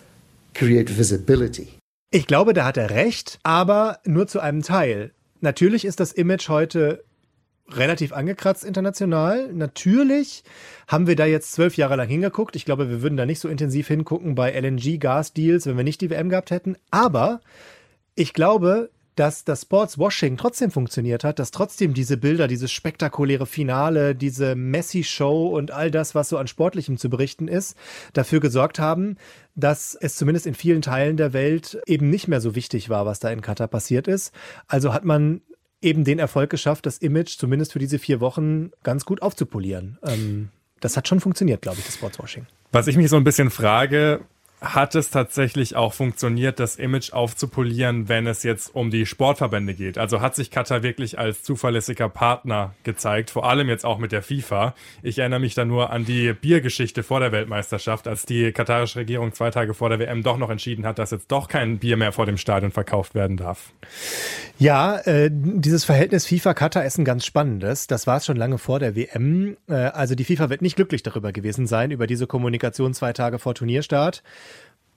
create 0.55 0.89
visibility. 0.97 1.69
Ich 2.11 2.27
glaube, 2.27 2.53
da 2.53 2.65
hat 2.65 2.77
er 2.77 2.91
recht, 2.91 3.41
aber 3.43 3.99
nur 4.05 4.29
zu 4.29 4.39
einem 4.39 4.63
Teil. 4.63 5.11
Natürlich 5.41 5.85
ist 5.85 5.99
das 5.99 6.13
Image 6.13 6.49
heute 6.49 7.03
relativ 7.69 8.13
angekratzt 8.13 8.65
international. 8.65 9.53
Natürlich 9.53 10.45
haben 10.87 11.07
wir 11.07 11.17
da 11.17 11.27
jetzt 11.27 11.53
zwölf 11.53 11.77
Jahre 11.77 11.97
lang 11.97 12.09
hingeguckt. 12.09 12.57
Ich 12.57 12.65
glaube, 12.65 12.89
wir 12.89 13.03
würden 13.03 13.17
da 13.17 13.27
nicht 13.27 13.41
so 13.41 13.49
intensiv 13.49 13.89
hingucken 13.89 14.35
bei 14.35 14.53
LNG-Gas-Deals, 14.53 15.67
wenn 15.67 15.77
wir 15.77 15.85
nicht 15.85 16.01
die 16.01 16.11
WM 16.11 16.29
gehabt 16.29 16.51
hätten. 16.51 16.77
Aber 16.91 17.41
ich 18.15 18.33
glaube, 18.33 18.91
dass 19.17 19.45
das 19.45 19.63
Sportswashing 19.63 20.37
trotzdem 20.37 20.71
funktioniert 20.71 21.25
hat, 21.25 21.39
dass 21.39 21.51
trotzdem 21.51 21.95
diese 21.95 22.17
Bilder, 22.17 22.49
dieses 22.49 22.73
spektakuläre 22.73 23.47
Finale, 23.47 24.15
diese 24.15 24.55
Messi-Show 24.57 25.49
und 25.49 25.71
all 25.71 25.91
das, 25.91 26.15
was 26.15 26.29
so 26.29 26.39
an 26.39 26.47
Sportlichem 26.47 26.97
zu 26.97 27.09
berichten 27.09 27.49
ist, 27.49 27.77
dafür 28.13 28.41
gesorgt 28.41 28.79
haben, 28.79 29.17
dass 29.55 29.95
es 29.95 30.17
zumindest 30.17 30.47
in 30.47 30.55
vielen 30.55 30.83
Teilen 30.83 31.17
der 31.17 31.33
Welt 31.33 31.79
eben 31.87 32.11
nicht 32.11 32.29
mehr 32.29 32.41
so 32.41 32.55
wichtig 32.55 32.89
war, 32.89 33.07
was 33.07 33.21
da 33.21 33.31
in 33.31 33.41
Katar 33.41 33.69
passiert 33.69 34.09
ist. 34.09 34.33
Also 34.67 34.93
hat 34.93 35.05
man 35.05 35.43
eben 35.81 36.05
den 36.05 36.19
Erfolg 36.19 36.51
geschafft, 36.51 36.87
das 36.87 36.99
Image 36.99 37.39
zumindest 37.39 37.73
für 37.73 37.79
diese 37.79 37.99
vier 37.99 38.21
Wochen 38.21 38.71
ganz 38.83 39.05
gut 39.05 39.23
aufzupolieren. 39.23 39.99
Ähm, 40.05 40.49
das 40.81 40.97
hat 40.97 41.09
schon 41.09 41.21
funktioniert, 41.21 41.63
glaube 41.63 41.79
ich, 41.79 41.87
das 41.87 41.95
Sportswashing. 41.95 42.47
Was 42.73 42.89
ich 42.89 42.97
mich 42.97 43.09
so 43.09 43.17
ein 43.17 43.25
bisschen 43.25 43.51
frage, 43.51 44.21
hat 44.65 44.95
es 44.95 45.11
tatsächlich 45.11 45.77
auch 45.77 45.93
funktioniert, 45.93 46.59
das 46.59 46.77
Image 46.77 47.13
aufzupolieren, 47.13 48.09
wenn 48.09 48.27
es 48.27 48.43
jetzt 48.43 48.75
um 48.75 48.91
die 48.91 49.07
Sportverbände 49.07 49.75
geht? 49.75 49.99
Also 49.99 50.21
hat 50.21 50.35
sich 50.35 50.51
Katar 50.51 50.83
wirklich 50.83 51.19
als 51.19 51.43
zuverlässiger 51.43 52.09
Partner 52.09 52.75
gezeigt, 52.83 53.31
vor 53.31 53.49
allem 53.49 53.69
jetzt 53.69 53.85
auch 53.85 53.99
mit 53.99 54.13
der 54.13 54.23
FIFA. 54.23 54.75
Ich 55.03 55.19
erinnere 55.19 55.41
mich 55.41 55.55
da 55.55 55.65
nur 55.65 55.91
an 55.91 56.05
die 56.05 56.33
Biergeschichte 56.33 57.03
vor 57.03 57.21
der 57.21 57.33
Weltmeisterschaft, 57.33 58.09
als 58.09 58.27
die 58.27 58.53
katarische 58.53 59.01
Regierung 59.01 59.33
zwei 59.33 59.51
Tage 59.51 59.75
vor 59.75 59.89
der 59.91 59.99
WM 59.99 60.23
doch 60.23 60.39
noch 60.39 60.51
entschieden 60.51 60.87
hat, 60.87 60.99
dass 60.99 61.11
jetzt 61.11 61.31
doch 61.31 61.49
kein 61.49 61.79
Bier 61.79 61.97
mehr 61.97 62.13
vor 62.13 62.27
dem 62.27 62.39
Stadion 62.39 62.73
verkauft 62.73 63.15
werden 63.15 63.37
darf. 63.37 63.73
Ja, 64.59 64.99
äh, 64.99 65.31
dieses 65.33 65.85
Verhältnis 65.85 66.27
FIFA-Katar 66.27 66.85
ist 66.85 66.99
ein 66.99 67.05
ganz 67.05 67.25
spannendes. 67.27 67.87
Das 67.87 68.07
war 68.07 68.19
es 68.19 68.27
schon 68.27 68.37
lange 68.37 68.59
vor 68.59 68.79
der 68.79 68.97
WM. 68.97 69.57
Äh, 69.69 69.75
also 69.75 70.15
die 70.15 70.25
FIFA 70.25 70.49
wird 70.49 70.63
nicht 70.63 70.77
glücklich 70.77 71.03
darüber 71.03 71.33
gewesen 71.33 71.67
sein, 71.67 71.91
über 71.91 72.07
diese 72.07 72.27
Kommunikation 72.27 72.95
zwei 72.95 73.13
Tage 73.13 73.39
vor 73.39 73.55
Turnierstart. 73.55 74.23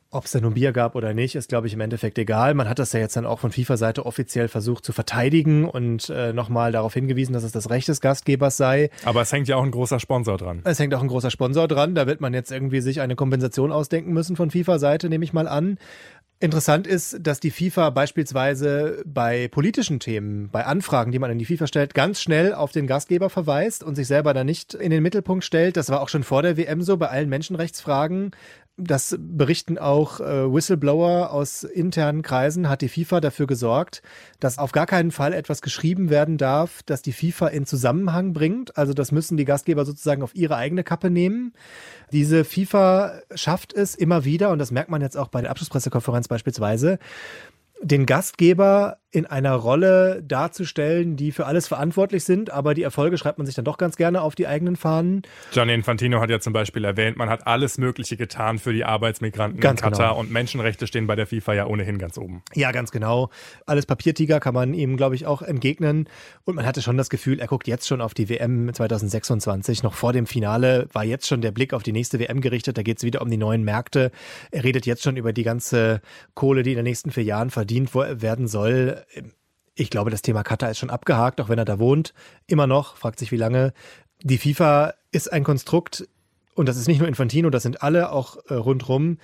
Ob 0.09 0.23
es 0.23 0.31
da 0.31 0.39
nun 0.39 0.53
Bier 0.53 0.71
gab 0.71 0.95
oder 0.95 1.13
nicht, 1.13 1.35
ist, 1.35 1.49
glaube 1.49 1.67
ich, 1.67 1.73
im 1.73 1.81
Endeffekt 1.81 2.17
egal. 2.17 2.53
Man 2.53 2.69
hat 2.69 2.79
das 2.79 2.93
ja 2.93 2.99
jetzt 3.01 3.17
dann 3.17 3.25
auch 3.25 3.39
von 3.39 3.51
FIFA-Seite 3.51 4.05
offiziell 4.05 4.47
versucht 4.47 4.85
zu 4.85 4.93
verteidigen 4.93 5.65
und 5.65 6.09
äh, 6.09 6.31
nochmal 6.31 6.71
darauf 6.71 6.93
hingewiesen, 6.93 7.33
dass 7.33 7.43
es 7.43 7.51
das 7.51 7.69
Recht 7.69 7.89
des 7.89 7.99
Gastgebers 7.99 8.55
sei. 8.55 8.89
Aber 9.03 9.21
es 9.21 9.33
hängt 9.33 9.49
ja 9.49 9.57
auch 9.57 9.63
ein 9.63 9.71
großer 9.71 9.99
Sponsor 9.99 10.37
dran. 10.37 10.61
Es 10.63 10.79
hängt 10.79 10.93
auch 10.93 11.01
ein 11.01 11.09
großer 11.09 11.29
Sponsor 11.29 11.67
dran. 11.67 11.93
Da 11.93 12.07
wird 12.07 12.21
man 12.21 12.33
jetzt 12.33 12.53
irgendwie 12.53 12.79
sich 12.79 13.01
eine 13.01 13.15
Kompensation 13.15 13.73
ausdenken 13.73 14.13
müssen 14.13 14.37
von 14.37 14.49
FIFA-Seite, 14.49 15.09
nehme 15.09 15.25
ich 15.25 15.33
mal 15.33 15.47
an. 15.47 15.77
Interessant 16.39 16.85
ist, 16.85 17.17
dass 17.21 17.39
die 17.39 17.49
FIFA 17.49 17.89
beispielsweise 17.89 19.01
bei 19.07 19.47
politischen 19.47 19.99
Themen, 19.99 20.49
bei 20.51 20.67
Anfragen, 20.67 21.11
die 21.11 21.17
man 21.17 21.31
an 21.31 21.39
die 21.39 21.45
FIFA 21.45 21.65
stellt, 21.65 21.95
ganz 21.95 22.21
schnell 22.21 22.53
auf 22.53 22.71
den 22.71 22.85
Gastgeber 22.85 23.31
verweist 23.31 23.83
und 23.83 23.95
sich 23.95 24.05
selber 24.05 24.35
da 24.35 24.43
nicht 24.43 24.75
in 24.75 24.91
den 24.91 25.01
Mittelpunkt 25.01 25.43
stellt. 25.43 25.77
Das 25.77 25.89
war 25.89 25.99
auch 25.99 26.09
schon 26.09 26.21
vor 26.21 26.43
der 26.43 26.55
WM 26.55 26.83
so 26.83 26.95
bei 26.97 27.07
allen 27.07 27.27
Menschenrechtsfragen. 27.27 28.31
Das 28.79 29.17
berichten 29.19 29.79
auch 29.79 30.19
äh, 30.19 30.53
Whistleblower 30.53 31.31
aus 31.31 31.63
internen 31.63 32.21
Kreisen, 32.21 32.69
hat 32.69 32.83
die 32.83 32.89
FIFA 32.89 33.21
dafür 33.21 33.47
gesorgt, 33.47 34.03
dass 34.39 34.59
auf 34.59 34.71
gar 34.71 34.85
keinen 34.85 35.09
Fall 35.09 35.33
etwas 35.33 35.63
geschrieben 35.63 36.11
werden 36.11 36.37
darf, 36.37 36.83
das 36.83 37.01
die 37.01 37.11
FIFA 37.11 37.47
in 37.47 37.65
Zusammenhang 37.65 38.33
bringt. 38.33 38.77
Also 38.77 38.93
das 38.93 39.11
müssen 39.11 39.35
die 39.35 39.45
Gastgeber 39.45 39.83
sozusagen 39.83 40.21
auf 40.21 40.35
ihre 40.35 40.57
eigene 40.57 40.83
Kappe 40.83 41.09
nehmen. 41.09 41.53
Diese 42.11 42.45
FIFA 42.45 43.19
schafft 43.33 43.73
es 43.73 43.95
immer 43.95 44.25
wieder, 44.25 44.51
und 44.51 44.59
das 44.59 44.69
merkt 44.69 44.91
man 44.91 45.01
jetzt 45.01 45.17
auch 45.17 45.29
bei 45.29 45.41
der 45.41 45.49
Abschlusspressekonferenz 45.49 46.27
beispielsweise, 46.27 46.99
den 47.81 48.05
Gastgeber 48.05 48.97
in 49.09 49.25
einer 49.25 49.53
Rolle 49.53 50.21
darzustellen, 50.21 51.15
die 51.15 51.31
für 51.31 51.45
alles 51.45 51.67
verantwortlich 51.67 52.25
sind, 52.25 52.51
aber 52.51 52.73
die 52.73 52.83
Erfolge 52.83 53.17
schreibt 53.17 53.37
man 53.37 53.47
sich 53.47 53.55
dann 53.55 53.63
doch 53.63 53.77
ganz 53.77 53.95
gerne 53.95 54.21
auf 54.21 54.35
die 54.35 54.47
eigenen 54.47 54.75
Fahnen. 54.75 55.21
Gianni 55.51 55.73
Infantino 55.73 56.19
hat 56.19 56.29
ja 56.29 56.41
zum 56.41 56.51
Beispiel 56.51 56.83
erwähnt, 56.83 57.17
man 57.17 57.29
hat 57.29 57.47
alles 57.47 57.77
Mögliche 57.77 58.17
getan 58.17 58.59
für 58.59 58.73
die 58.73 58.83
Arbeitsmigranten 58.83 59.61
ganz 59.61 59.81
in 59.81 59.89
Katar 59.89 60.09
genau. 60.09 60.19
und 60.19 60.31
Menschenrechte 60.31 60.87
stehen 60.87 61.07
bei 61.07 61.15
der 61.15 61.25
FIFA 61.25 61.53
ja 61.53 61.67
ohnehin 61.67 61.99
ganz 61.99 62.17
oben. 62.17 62.43
Ja, 62.53 62.71
ganz 62.71 62.91
genau. 62.91 63.29
Alles 63.65 63.85
Papiertiger 63.85 64.41
kann 64.41 64.53
man 64.53 64.73
ihm, 64.73 64.97
glaube 64.97 65.15
ich, 65.15 65.25
auch 65.25 65.41
entgegnen. 65.41 66.09
Und 66.43 66.55
man 66.55 66.65
hatte 66.65 66.81
schon 66.81 66.97
das 66.97 67.09
Gefühl, 67.09 67.39
er 67.39 67.47
guckt 67.47 67.67
jetzt 67.67 67.87
schon 67.87 68.01
auf 68.01 68.13
die 68.13 68.27
WM 68.27 68.73
2026. 68.73 69.83
Noch 69.83 69.93
vor 69.93 70.11
dem 70.11 70.27
Finale 70.27 70.89
war 70.91 71.05
jetzt 71.05 71.27
schon 71.27 71.41
der 71.41 71.51
Blick 71.51 71.73
auf 71.73 71.81
die 71.81 71.93
nächste 71.93 72.19
WM 72.19 72.41
gerichtet. 72.41 72.77
Da 72.77 72.83
geht 72.83 72.97
es 72.97 73.03
wieder 73.03 73.21
um 73.21 73.29
die 73.29 73.37
neuen 73.37 73.63
Märkte. 73.63 74.11
Er 74.51 74.65
redet 74.65 74.85
jetzt 74.85 75.01
schon 75.01 75.15
über 75.15 75.31
die 75.31 75.43
ganze 75.43 76.01
Kohle, 76.35 76.61
die 76.61 76.71
in 76.71 76.77
den 76.77 76.83
nächsten 76.83 77.09
vier 77.09 77.23
Jahren 77.23 77.49
verdient 77.67 77.93
werden 77.93 78.47
soll 78.47 79.05
ich 79.77 79.89
glaube, 79.89 80.09
das 80.09 80.21
Thema 80.23 80.43
Katar 80.43 80.71
ist 80.71 80.79
schon 80.79 80.89
abgehakt, 80.89 81.39
auch 81.39 81.49
wenn 81.49 81.59
er 81.59 81.65
da 81.65 81.79
wohnt. 81.79 82.13
Immer 82.47 82.67
noch, 82.67 82.97
fragt 82.97 83.19
sich 83.19 83.31
wie 83.31 83.37
lange. 83.37 83.73
Die 84.23 84.39
FIFA 84.39 84.95
ist 85.11 85.31
ein 85.31 85.43
Konstrukt, 85.43 86.07
und 86.55 86.67
das 86.67 86.77
ist 86.77 86.87
nicht 86.87 86.99
nur 86.99 87.07
Infantino, 87.07 87.49
das 87.51 87.63
sind 87.63 87.83
alle 87.83 88.11
auch 88.11 88.37
äh, 88.47 88.55
rundrum, 88.55 89.19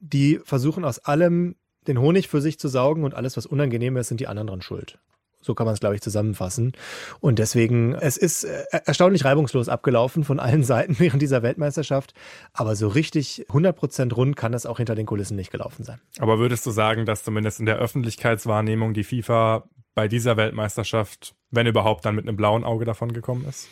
die 0.00 0.40
versuchen 0.42 0.84
aus 0.84 0.98
allem 0.98 1.56
den 1.86 2.00
Honig 2.00 2.28
für 2.28 2.40
sich 2.40 2.58
zu 2.58 2.68
saugen 2.68 3.04
und 3.04 3.14
alles, 3.14 3.36
was 3.36 3.46
unangenehm 3.46 3.96
ist, 3.96 4.08
sind 4.08 4.20
die 4.20 4.26
anderen 4.26 4.48
dran 4.48 4.62
schuld. 4.62 4.98
So 5.40 5.54
kann 5.54 5.66
man 5.66 5.74
es, 5.74 5.80
glaube 5.80 5.94
ich, 5.94 6.00
zusammenfassen. 6.00 6.72
Und 7.20 7.38
deswegen, 7.38 7.94
es 7.94 8.16
ist 8.16 8.44
äh, 8.44 8.64
erstaunlich 8.84 9.24
reibungslos 9.24 9.68
abgelaufen 9.68 10.24
von 10.24 10.40
allen 10.40 10.62
Seiten 10.64 10.98
während 10.98 11.22
dieser 11.22 11.42
Weltmeisterschaft. 11.42 12.14
Aber 12.52 12.76
so 12.76 12.88
richtig 12.88 13.46
100% 13.48 14.14
rund 14.14 14.36
kann 14.36 14.52
das 14.52 14.66
auch 14.66 14.78
hinter 14.78 14.94
den 14.94 15.06
Kulissen 15.06 15.36
nicht 15.36 15.50
gelaufen 15.50 15.84
sein. 15.84 16.00
Aber 16.18 16.38
würdest 16.38 16.66
du 16.66 16.70
sagen, 16.70 17.06
dass 17.06 17.24
zumindest 17.24 17.60
in 17.60 17.66
der 17.66 17.76
Öffentlichkeitswahrnehmung 17.76 18.94
die 18.94 19.04
FIFA 19.04 19.64
bei 19.94 20.08
dieser 20.08 20.36
Weltmeisterschaft, 20.36 21.34
wenn 21.50 21.66
überhaupt, 21.66 22.04
dann 22.04 22.14
mit 22.14 22.26
einem 22.26 22.36
blauen 22.36 22.64
Auge 22.64 22.84
davon 22.84 23.12
gekommen 23.12 23.44
ist? 23.48 23.68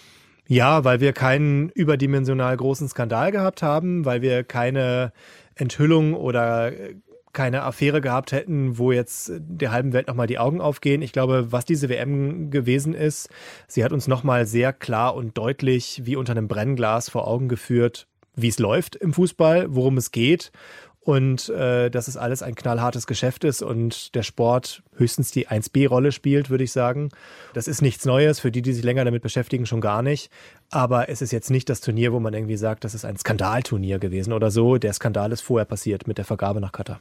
Ja, 0.48 0.84
weil 0.84 1.00
wir 1.00 1.12
keinen 1.12 1.70
überdimensional 1.70 2.56
großen 2.56 2.88
Skandal 2.88 3.32
gehabt 3.32 3.62
haben, 3.62 4.04
weil 4.04 4.22
wir 4.22 4.44
keine 4.44 5.12
Enthüllung 5.56 6.14
oder 6.14 6.72
keine 7.36 7.64
Affäre 7.64 8.00
gehabt 8.00 8.32
hätten, 8.32 8.78
wo 8.78 8.92
jetzt 8.92 9.30
der 9.36 9.70
halben 9.70 9.92
Welt 9.92 10.08
nochmal 10.08 10.26
die 10.26 10.38
Augen 10.38 10.62
aufgehen. 10.62 11.02
Ich 11.02 11.12
glaube, 11.12 11.52
was 11.52 11.66
diese 11.66 11.90
WM 11.90 12.50
gewesen 12.50 12.94
ist, 12.94 13.28
sie 13.68 13.84
hat 13.84 13.92
uns 13.92 14.08
nochmal 14.08 14.46
sehr 14.46 14.72
klar 14.72 15.14
und 15.14 15.36
deutlich 15.36 16.00
wie 16.04 16.16
unter 16.16 16.32
einem 16.32 16.48
Brennglas 16.48 17.10
vor 17.10 17.28
Augen 17.28 17.48
geführt, 17.48 18.06
wie 18.34 18.48
es 18.48 18.58
läuft 18.58 18.96
im 18.96 19.12
Fußball, 19.12 19.66
worum 19.68 19.98
es 19.98 20.12
geht 20.12 20.50
und 21.06 21.50
äh, 21.50 21.88
dass 21.88 22.08
es 22.08 22.16
alles 22.16 22.42
ein 22.42 22.56
knallhartes 22.56 23.06
Geschäft 23.06 23.44
ist 23.44 23.62
und 23.62 24.16
der 24.16 24.24
Sport 24.24 24.82
höchstens 24.96 25.30
die 25.30 25.46
1B-Rolle 25.46 26.10
spielt, 26.10 26.50
würde 26.50 26.64
ich 26.64 26.72
sagen. 26.72 27.10
Das 27.54 27.68
ist 27.68 27.80
nichts 27.80 28.04
Neues, 28.06 28.40
für 28.40 28.50
die, 28.50 28.60
die 28.60 28.72
sich 28.72 28.82
länger 28.82 29.04
damit 29.04 29.22
beschäftigen, 29.22 29.66
schon 29.66 29.80
gar 29.80 30.02
nicht. 30.02 30.32
Aber 30.68 31.08
es 31.08 31.22
ist 31.22 31.30
jetzt 31.30 31.48
nicht 31.48 31.68
das 31.68 31.80
Turnier, 31.80 32.12
wo 32.12 32.18
man 32.18 32.34
irgendwie 32.34 32.56
sagt, 32.56 32.82
das 32.82 32.92
ist 32.92 33.04
ein 33.04 33.16
Skandalturnier 33.16 34.00
gewesen 34.00 34.32
oder 34.32 34.50
so. 34.50 34.78
Der 34.78 34.92
Skandal 34.92 35.30
ist 35.30 35.42
vorher 35.42 35.64
passiert 35.64 36.08
mit 36.08 36.18
der 36.18 36.24
Vergabe 36.24 36.60
nach 36.60 36.72
Katar. 36.72 36.98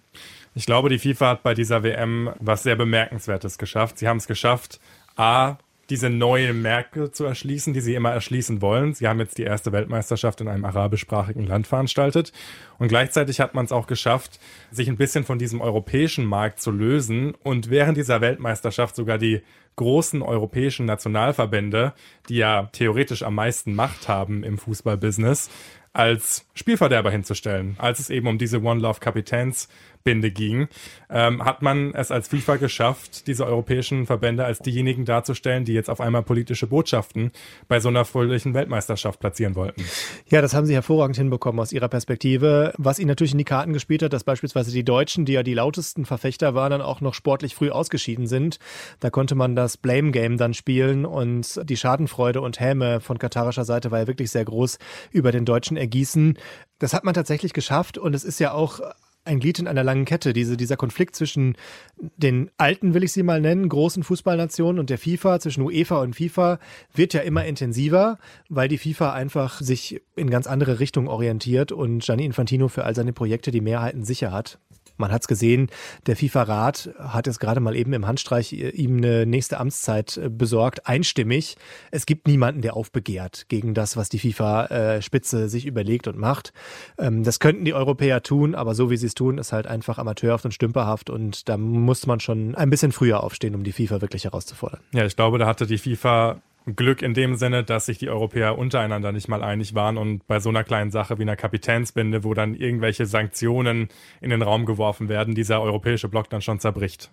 Ich 0.54 0.68
glaube, 0.68 0.90
die 0.90 1.00
FIFA 1.00 1.30
hat 1.30 1.42
bei 1.42 1.56
dieser 1.56 1.82
WM 1.82 2.30
was 2.40 2.62
sehr 2.62 2.76
Bemerkenswertes 2.76 3.58
geschafft. 3.58 3.98
Sie 3.98 4.08
haben 4.08 4.18
es 4.18 4.28
geschafft, 4.28 4.80
A, 5.16 5.58
diese 5.90 6.10
neuen 6.10 6.62
Märkte 6.62 7.12
zu 7.12 7.26
erschließen, 7.26 7.74
die 7.74 7.82
sie 7.82 7.96
immer 7.96 8.12
erschließen 8.12 8.62
wollen. 8.62 8.94
Sie 8.94 9.08
haben 9.08 9.20
jetzt 9.20 9.38
die 9.38 9.44
erste 9.44 9.72
Weltmeisterschaft 9.72 10.42
in 10.42 10.48
einem 10.48 10.66
arabischsprachigen 10.66 11.46
Land 11.46 11.68
veranstaltet. 11.68 12.32
Und 12.80 12.88
gleichzeitig 12.88 13.40
hat 13.40 13.54
man 13.54 13.66
es 13.66 13.72
auch 13.72 13.88
geschafft, 13.88 14.40
sich 14.72 14.90
ein 14.90 14.98
bisschen 14.98 15.24
von 15.24 15.38
diesem 15.38 15.62
europäischen 15.62 16.26
Markt 16.26 16.60
zu 16.60 16.72
lösen 16.72 17.36
und 17.44 17.70
während 17.70 17.98
dieser 17.98 18.22
Weltmeisterschaft 18.22 18.96
sogar 18.96 19.18
die 19.18 19.42
großen 19.76 20.22
europäischen 20.22 20.86
Nationalverbände, 20.86 21.94
die 22.30 22.38
ja 22.38 22.70
theoretisch 22.72 23.24
am 23.24 23.36
meisten 23.36 23.76
Macht 23.76 24.08
haben 24.08 24.44
im 24.44 24.58
Fußballbusiness, 24.58 25.50
als 25.94 26.46
Spielverderber 26.54 27.10
hinzustellen, 27.10 27.76
als 27.78 28.00
es 28.00 28.10
eben 28.10 28.28
um 28.28 28.38
diese 28.38 28.62
One 28.62 28.82
Love 28.82 29.00
Kapitäns 29.00 29.70
Binde 30.06 30.32
ging, 30.32 30.68
ähm, 31.10 31.44
hat 31.44 31.62
man 31.64 31.94
es 31.94 32.12
als 32.12 32.28
FIFA 32.30 32.58
geschafft, 32.58 33.28
diese 33.28 33.46
europäischen 33.46 34.06
Verbände 34.06 34.46
als 34.46 34.60
diejenigen 34.60 35.04
darzustellen, 35.04 35.66
die 35.66 35.74
jetzt 35.74 35.90
auf 35.90 36.00
einmal 36.00 36.22
politische 36.22 36.68
Botschaften 36.68 37.32
bei 37.68 37.80
so 37.80 37.90
einer 37.90 38.06
fröhlichen 38.06 38.54
Weltmeisterschaft 38.54 39.20
platzieren 39.20 39.56
wollten. 39.56 39.84
Ja, 40.30 40.42
das 40.42 40.54
haben 40.54 40.68
sie 40.68 40.76
hervorragend 40.76 41.18
hinbekommen 41.18 41.60
aus 41.60 41.72
ihrer 41.72 41.90
Perspektive. 41.90 42.74
Was 42.78 43.00
ihnen 43.00 43.10
natürlich 43.10 43.32
in 43.32 43.40
die 43.40 43.46
Karten 43.46 43.74
gespielt 43.74 44.04
hat, 44.04 44.14
dass 44.14 44.24
beispielsweise 44.24 44.72
die 44.72 44.84
Deutschen, 44.86 45.26
die 45.26 45.34
ja 45.34 45.44
die 45.44 45.56
lautesten 45.56 46.06
Verfechter 46.06 46.54
waren, 46.54 46.70
dann 46.70 46.82
auch 46.82 47.02
noch 47.02 47.16
sportlich 47.16 47.56
früh 47.56 47.72
ausgeschieden 47.72 48.28
sind. 48.28 48.60
Da 49.00 49.10
konnte 49.10 49.34
man 49.34 49.56
das 49.56 49.78
Blame 49.78 50.12
Game 50.12 50.38
dann 50.38 50.54
spielen 50.54 51.06
und 51.08 51.60
die 51.68 51.78
Schadenfreude 51.78 52.42
und 52.42 52.60
Häme 52.60 53.02
von 53.02 53.18
katarischer 53.18 53.66
Seite 53.66 53.90
war 53.90 54.02
ja 54.02 54.08
wirklich 54.08 54.30
sehr 54.30 54.46
groß 54.46 54.78
über 55.12 55.32
den 55.32 55.46
Deutschen 55.46 55.78
ergießen. 55.78 56.38
Das 56.78 56.94
hat 56.94 57.06
man 57.06 57.16
tatsächlich 57.16 57.54
geschafft 57.54 57.98
und 57.98 58.14
es 58.14 58.24
ist 58.24 58.40
ja 58.40 58.52
auch 58.52 58.82
ein 59.26 59.40
Glied 59.40 59.60
in 59.60 59.68
einer 59.68 59.84
langen 59.84 60.06
Kette. 60.06 60.34
Diese, 60.34 60.58
dieser 60.58 60.78
Konflikt 60.78 61.16
zwischen 61.16 61.58
den 61.98 62.52
alten, 62.58 62.94
will 62.94 63.04
ich 63.04 63.12
sie 63.12 63.24
mal 63.24 63.42
nennen, 63.42 63.68
großen 63.68 64.04
Fußballnationen 64.04 64.80
und 64.80 64.90
der 64.90 64.98
FIFA, 64.98 65.40
zwischen 65.40 65.62
UEFA 65.62 66.02
und 66.02 66.16
FIFA, 66.16 66.60
wird 66.94 67.14
ja 67.14 67.22
immer 67.22 67.46
intensiver, 67.46 68.18
weil 68.50 68.68
die 68.68 68.78
FIFA 68.78 69.14
einfach 69.14 69.62
sich 69.62 70.02
in 70.16 70.30
ganz 70.30 70.48
andere 70.48 70.80
Richtungen 70.80 71.08
orientiert 71.08 71.72
und 71.72 72.04
Gianni 72.04 72.26
Infantino 72.26 72.68
für 72.68 72.86
all 72.86 72.96
seine 72.96 73.14
Projekte 73.14 73.52
die 73.52 73.62
Mehrheiten 73.62 74.06
sicher 74.06 74.32
hat. 74.32 74.60
Man 74.98 75.12
hat 75.12 75.22
es 75.22 75.28
gesehen, 75.28 75.70
der 76.08 76.16
FIFA-Rat 76.16 76.90
hat 77.00 77.28
es 77.28 77.40
gerade 77.40 77.60
mal 77.60 77.76
eben 77.76 77.94
im 77.94 78.08
Handstreich 78.08 78.54
äh, 78.54 78.70
ihm 78.70 78.98
eine 78.98 79.26
nächste 79.26 79.60
Amtszeit 79.60 80.18
äh, 80.18 80.30
besorgt, 80.30 80.88
einstimmig. 80.88 81.58
Es 81.92 82.06
gibt 82.06 82.28
niemanden, 82.28 82.62
der 82.62 82.76
aufbegehrt 82.76 83.46
gegen 83.50 83.74
das, 83.74 83.98
was 83.98 84.10
die 84.10 84.20
FIFA-Spitze 84.20 85.50
sich 85.50 85.66
überlegt 85.66 86.08
und 86.08 86.18
macht. 86.18 86.54
Ähm, 86.98 87.24
das 87.24 87.40
könnten 87.40 87.66
die 87.66 87.74
Europäer 87.74 88.24
tun, 88.24 88.56
aber 88.56 88.76
so 88.76 88.90
wie 88.90 88.98
sie 88.98 89.08
es 89.08 89.14
tun, 89.14 89.38
ist 89.38 89.52
halt 89.52 89.68
einfach 89.68 89.98
amateurhaft 89.98 90.46
und 90.46 90.54
stümperhaft 90.54 91.10
und 91.10 91.50
da 91.50 91.58
muss 91.58 92.08
man 92.08 92.20
schon 92.20 92.56
ein 92.56 92.70
bisschen 92.70 92.92
früher 92.92 93.24
aufstehen, 93.24 93.56
um 93.56 93.64
die 93.64 93.72
FIFA 93.72 94.02
wirklich 94.02 94.24
herauszufordern. 94.26 94.80
Ja, 94.94 95.06
ich 95.06 95.16
glaube, 95.16 95.38
da 95.38 95.46
hatte 95.46 95.66
die 95.68 95.78
FIFA 95.78 96.42
Glück 96.66 97.02
in 97.02 97.14
dem 97.14 97.36
Sinne, 97.36 97.64
dass 97.64 97.86
sich 97.86 97.98
die 97.98 98.10
Europäer 98.10 98.58
untereinander 98.58 99.12
nicht 99.12 99.28
mal 99.28 99.44
einig 99.44 99.76
waren 99.76 99.98
und 99.98 100.26
bei 100.28 100.40
so 100.40 100.50
einer 100.50 100.64
kleinen 100.64 100.92
Sache 100.92 101.18
wie 101.18 101.24
einer 101.24 101.36
Kapitänsbinde, 101.36 102.24
wo 102.24 102.34
dann 102.34 102.56
irgendwelche 102.56 103.06
Sanktionen 103.06 103.90
in 104.22 104.32
den 104.32 104.42
Raum 104.42 104.66
geworfen 104.66 105.10
werden, 105.10 105.36
dieser 105.36 105.62
europäische 105.62 106.10
Block 106.10 106.30
dann 106.30 106.42
schon 106.42 106.60
zerbricht. 106.60 107.12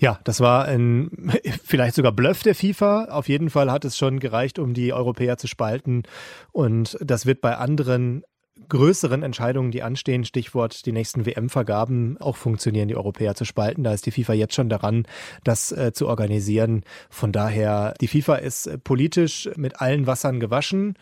Ja, 0.00 0.18
das 0.24 0.40
war 0.40 0.64
ein 0.66 1.10
vielleicht 1.64 1.94
sogar 1.94 2.12
Bluff 2.12 2.42
der 2.42 2.54
FIFA. 2.54 3.06
Auf 3.06 3.28
jeden 3.28 3.50
Fall 3.50 3.70
hat 3.70 3.84
es 3.84 3.96
schon 3.96 4.18
gereicht, 4.18 4.58
um 4.58 4.74
die 4.74 4.92
Europäer 4.92 5.38
zu 5.38 5.46
spalten. 5.46 6.02
Und 6.50 6.98
das 7.00 7.26
wird 7.26 7.40
bei 7.40 7.56
anderen 7.56 8.24
größeren 8.68 9.22
Entscheidungen, 9.22 9.70
die 9.70 9.82
anstehen, 9.82 10.24
Stichwort 10.24 10.86
die 10.86 10.92
nächsten 10.92 11.26
WM-Vergaben, 11.26 12.18
auch 12.20 12.36
funktionieren, 12.36 12.88
die 12.88 12.96
Europäer 12.96 13.34
zu 13.34 13.44
spalten. 13.44 13.84
Da 13.84 13.92
ist 13.92 14.06
die 14.06 14.10
FIFA 14.10 14.34
jetzt 14.34 14.54
schon 14.54 14.68
daran, 14.68 15.06
das 15.44 15.72
äh, 15.72 15.92
zu 15.92 16.08
organisieren. 16.08 16.84
Von 17.10 17.32
daher, 17.32 17.94
die 18.00 18.08
FIFA 18.08 18.36
ist 18.36 18.66
äh, 18.66 18.78
politisch 18.78 19.50
mit 19.56 19.80
allen 19.80 20.06
Wassern 20.06 20.40
gewaschen 20.40 20.96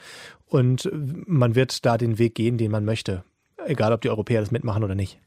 und 0.47 0.91
man 0.93 1.55
wird 1.55 1.85
da 1.87 1.97
den 1.97 2.19
Weg 2.19 2.35
gehen, 2.35 2.59
den 2.59 2.71
man 2.71 2.85
möchte 2.85 3.25
egal 3.67 3.93
ob 3.93 4.01
die 4.01 4.11
Europäer 4.11 4.41
das 4.41 4.51
mitmachen 4.51 4.85
oder 4.85 4.95
nicht. 4.95 5.19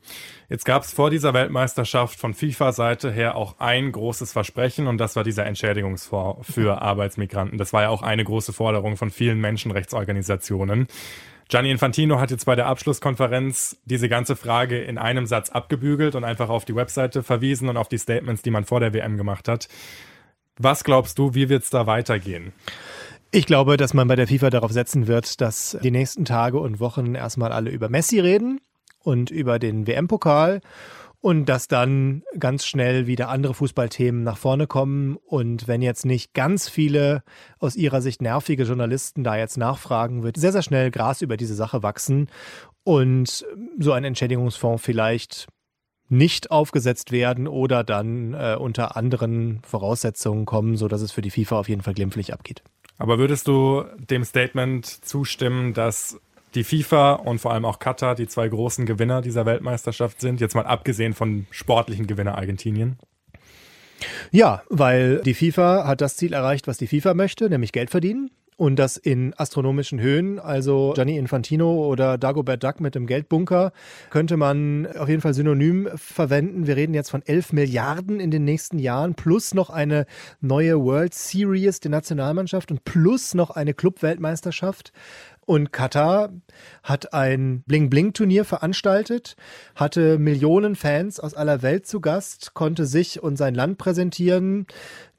Jetzt 0.50 0.65
gab 0.65 0.84
es 0.84 0.92
vor 0.92 1.10
dieser 1.10 1.34
Weltmeisterschaft 1.34 2.20
von 2.20 2.34
FIFA-Seite 2.34 3.12
her 3.12 3.36
auch 3.36 3.60
ein 3.60 3.92
großes 3.92 4.32
Versprechen 4.32 4.88
und 4.88 4.98
das 4.98 5.15
war 5.15 5.24
dieser 5.24 5.46
Entschädigungsfonds 5.46 6.51
für 6.51 6.82
Arbeitsmigranten. 6.82 7.58
Das 7.58 7.74
war 7.74 7.84
ja 7.84 7.89
auch 7.89 8.01
eine 8.01 8.24
große 8.24 8.53
Forderung 8.53 8.98
von 8.98 9.10
vielen 9.12 9.39
Menschenrechtsorganisationen. 9.39 10.88
Gianni 11.50 11.71
Infantino 11.71 12.19
hat 12.19 12.31
jetzt 12.31 12.45
bei 12.45 12.55
der 12.55 12.68
Abschlusskonferenz 12.68 13.77
diese 13.85 14.09
ganze 14.09 14.35
Frage 14.35 14.81
in 14.81 14.98
einem 14.98 15.25
Satz 15.25 15.50
abgebügelt 15.50 16.15
und 16.15 16.24
einfach 16.24 16.50
auf 16.50 16.65
die 16.65 16.75
Webseite 16.75 17.24
verwiesen 17.24 17.70
und 17.70 17.77
auf 17.77 17.89
die 17.89 17.98
Statements, 17.98 18.41
die 18.41 18.51
man 18.51 18.65
vor 18.65 18.79
der 18.79 18.94
WM 18.94 19.18
gemacht 19.18 19.48
hat. 19.48 19.68
Was 20.57 20.83
glaubst 20.83 21.18
du, 21.20 21.33
wie 21.33 21.50
wird 21.50 21.63
es 21.63 21.70
da 21.70 21.87
weitergehen? 21.87 22.53
Ich 23.31 23.48
glaube, 23.48 23.77
dass 23.77 23.96
man 23.96 24.07
bei 24.07 24.15
der 24.15 24.27
FIFA 24.27 24.51
darauf 24.51 24.72
setzen 24.72 25.07
wird, 25.07 25.41
dass 25.41 25.77
die 25.81 25.89
nächsten 25.89 26.24
Tage 26.24 26.59
und 26.59 26.79
Wochen 26.79 27.15
erstmal 27.15 27.51
alle 27.51 27.72
über 27.72 27.89
Messi 27.89 28.20
reden 28.20 28.61
und 29.00 29.31
über 29.31 29.57
den 29.57 29.87
WM-Pokal 29.87 30.61
und 31.24 31.46
dass 31.46 31.70
dann 31.70 32.24
ganz 32.38 32.66
schnell 32.66 33.07
wieder 33.07 33.29
andere 33.29 33.53
Fußballthemen 33.53 34.24
nach 34.24 34.38
vorne 34.38 34.68
kommen. 34.68 35.16
Und 35.25 35.70
wenn 35.70 35.81
jetzt 35.81 36.05
nicht 36.05 36.33
ganz 36.33 36.68
viele 36.68 37.24
aus 37.59 37.77
ihrer 37.77 38.01
Sicht 38.01 38.22
nervige 38.22 38.64
Journalisten 38.64 39.24
da 39.24 39.38
jetzt 39.38 39.57
nachfragen, 39.57 40.24
wird 40.24 40.36
sehr, 40.36 40.51
sehr 40.51 40.64
schnell 40.64 40.92
Gras 40.92 41.22
über 41.22 41.38
diese 41.38 41.55
Sache 41.55 41.81
wachsen 41.81 42.27
und 42.83 43.46
so 43.79 43.94
ein 43.94 44.03
Entschädigungsfonds 44.03 44.83
vielleicht 44.83 45.48
nicht 46.09 46.51
aufgesetzt 46.51 47.14
werden 47.14 47.48
oder 47.48 47.86
dann 47.86 48.33
äh, 48.33 48.57
unter 48.59 48.98
anderen 48.98 49.62
Voraussetzungen 49.66 50.44
kommen, 50.44 50.75
sodass 50.75 51.01
es 51.01 51.14
für 51.14 51.22
die 51.22 51.31
FIFA 51.31 51.59
auf 51.59 51.70
jeden 51.70 51.83
Fall 51.83 51.94
glimpflich 51.94 52.33
abgeht. 52.33 52.64
Aber 52.98 53.18
würdest 53.18 53.48
du 53.48 53.86
dem 53.98 54.25
Statement 54.25 54.86
zustimmen, 54.86 55.74
dass 55.74 56.20
die 56.55 56.63
FIFA 56.63 57.13
und 57.13 57.39
vor 57.39 57.53
allem 57.53 57.66
auch 57.66 57.79
Katar 57.79 58.16
die 58.16 58.27
zwei 58.27 58.48
großen 58.48 58.85
Gewinner 58.85 59.22
dieser 59.22 59.46
Weltmeisterschaft 59.46 60.22
sind, 60.22 60.42
jetzt 60.42 60.55
mal 60.55 60.66
abgesehen 60.66 61.13
von 61.13 61.48
sportlichen 61.51 62.07
Gewinner 62.07 62.37
Argentinien? 62.37 62.98
Ja, 64.31 64.63
weil 64.70 65.20
die 65.20 65.33
FIFA 65.33 65.87
hat 65.87 66.01
das 66.01 66.16
Ziel 66.16 66.33
erreicht, 66.33 66.68
was 66.68 66.77
die 66.77 66.87
FIFA 66.87 67.13
möchte, 67.13 67.50
nämlich 67.50 67.72
Geld 67.72 67.89
verdienen. 67.89 68.31
Und 68.55 68.77
das 68.77 68.98
in 68.98 69.33
astronomischen 69.33 70.00
Höhen. 70.00 70.39
Also 70.39 70.94
Gianni 70.94 71.18
Infantino 71.18 71.87
oder 71.87 72.20
Dagobert 72.20 72.63
Duck 72.63 72.81
mit 72.81 72.94
dem 72.94 73.07
Geldbunker 73.07 73.74
könnte 74.11 74.37
man 74.37 74.87
auf 74.96 75.09
jeden 75.09 75.22
Fall 75.22 75.33
synonym 75.33 75.89
verwenden. 75.96 76.68
Wir 76.68 76.75
reden 76.75 76.94
jetzt 76.94 77.09
von 77.09 77.24
11 77.24 77.53
Milliarden 77.53 78.20
in 78.20 78.29
den 78.29 78.46
nächsten 78.46 78.77
Jahren 78.77 79.16
plus 79.16 79.55
noch 79.55 79.72
eine 79.72 80.05
neue 80.39 80.79
World 80.79 81.16
Series 81.16 81.79
der 81.79 81.92
Nationalmannschaft 81.92 82.70
und 82.70 82.83
plus 82.83 83.33
noch 83.33 83.50
eine 83.50 83.74
Clubweltmeisterschaft. 83.74 84.94
Und 85.46 85.74
Katar 85.74 86.29
hat 86.84 87.14
ein 87.14 87.64
Bling-Bling-Turnier 87.66 88.46
veranstaltet, 88.46 89.36
hatte 89.75 90.18
Millionen 90.18 90.75
Fans 90.75 91.20
aus 91.20 91.34
aller 91.34 91.62
Welt 91.62 91.86
zu 91.86 92.00
Gast, 92.00 92.53
konnte 92.53 92.86
sich 92.86 93.22
und 93.22 93.36
sein 93.36 93.53
Land 93.53 93.77
präsentieren. 93.77 94.68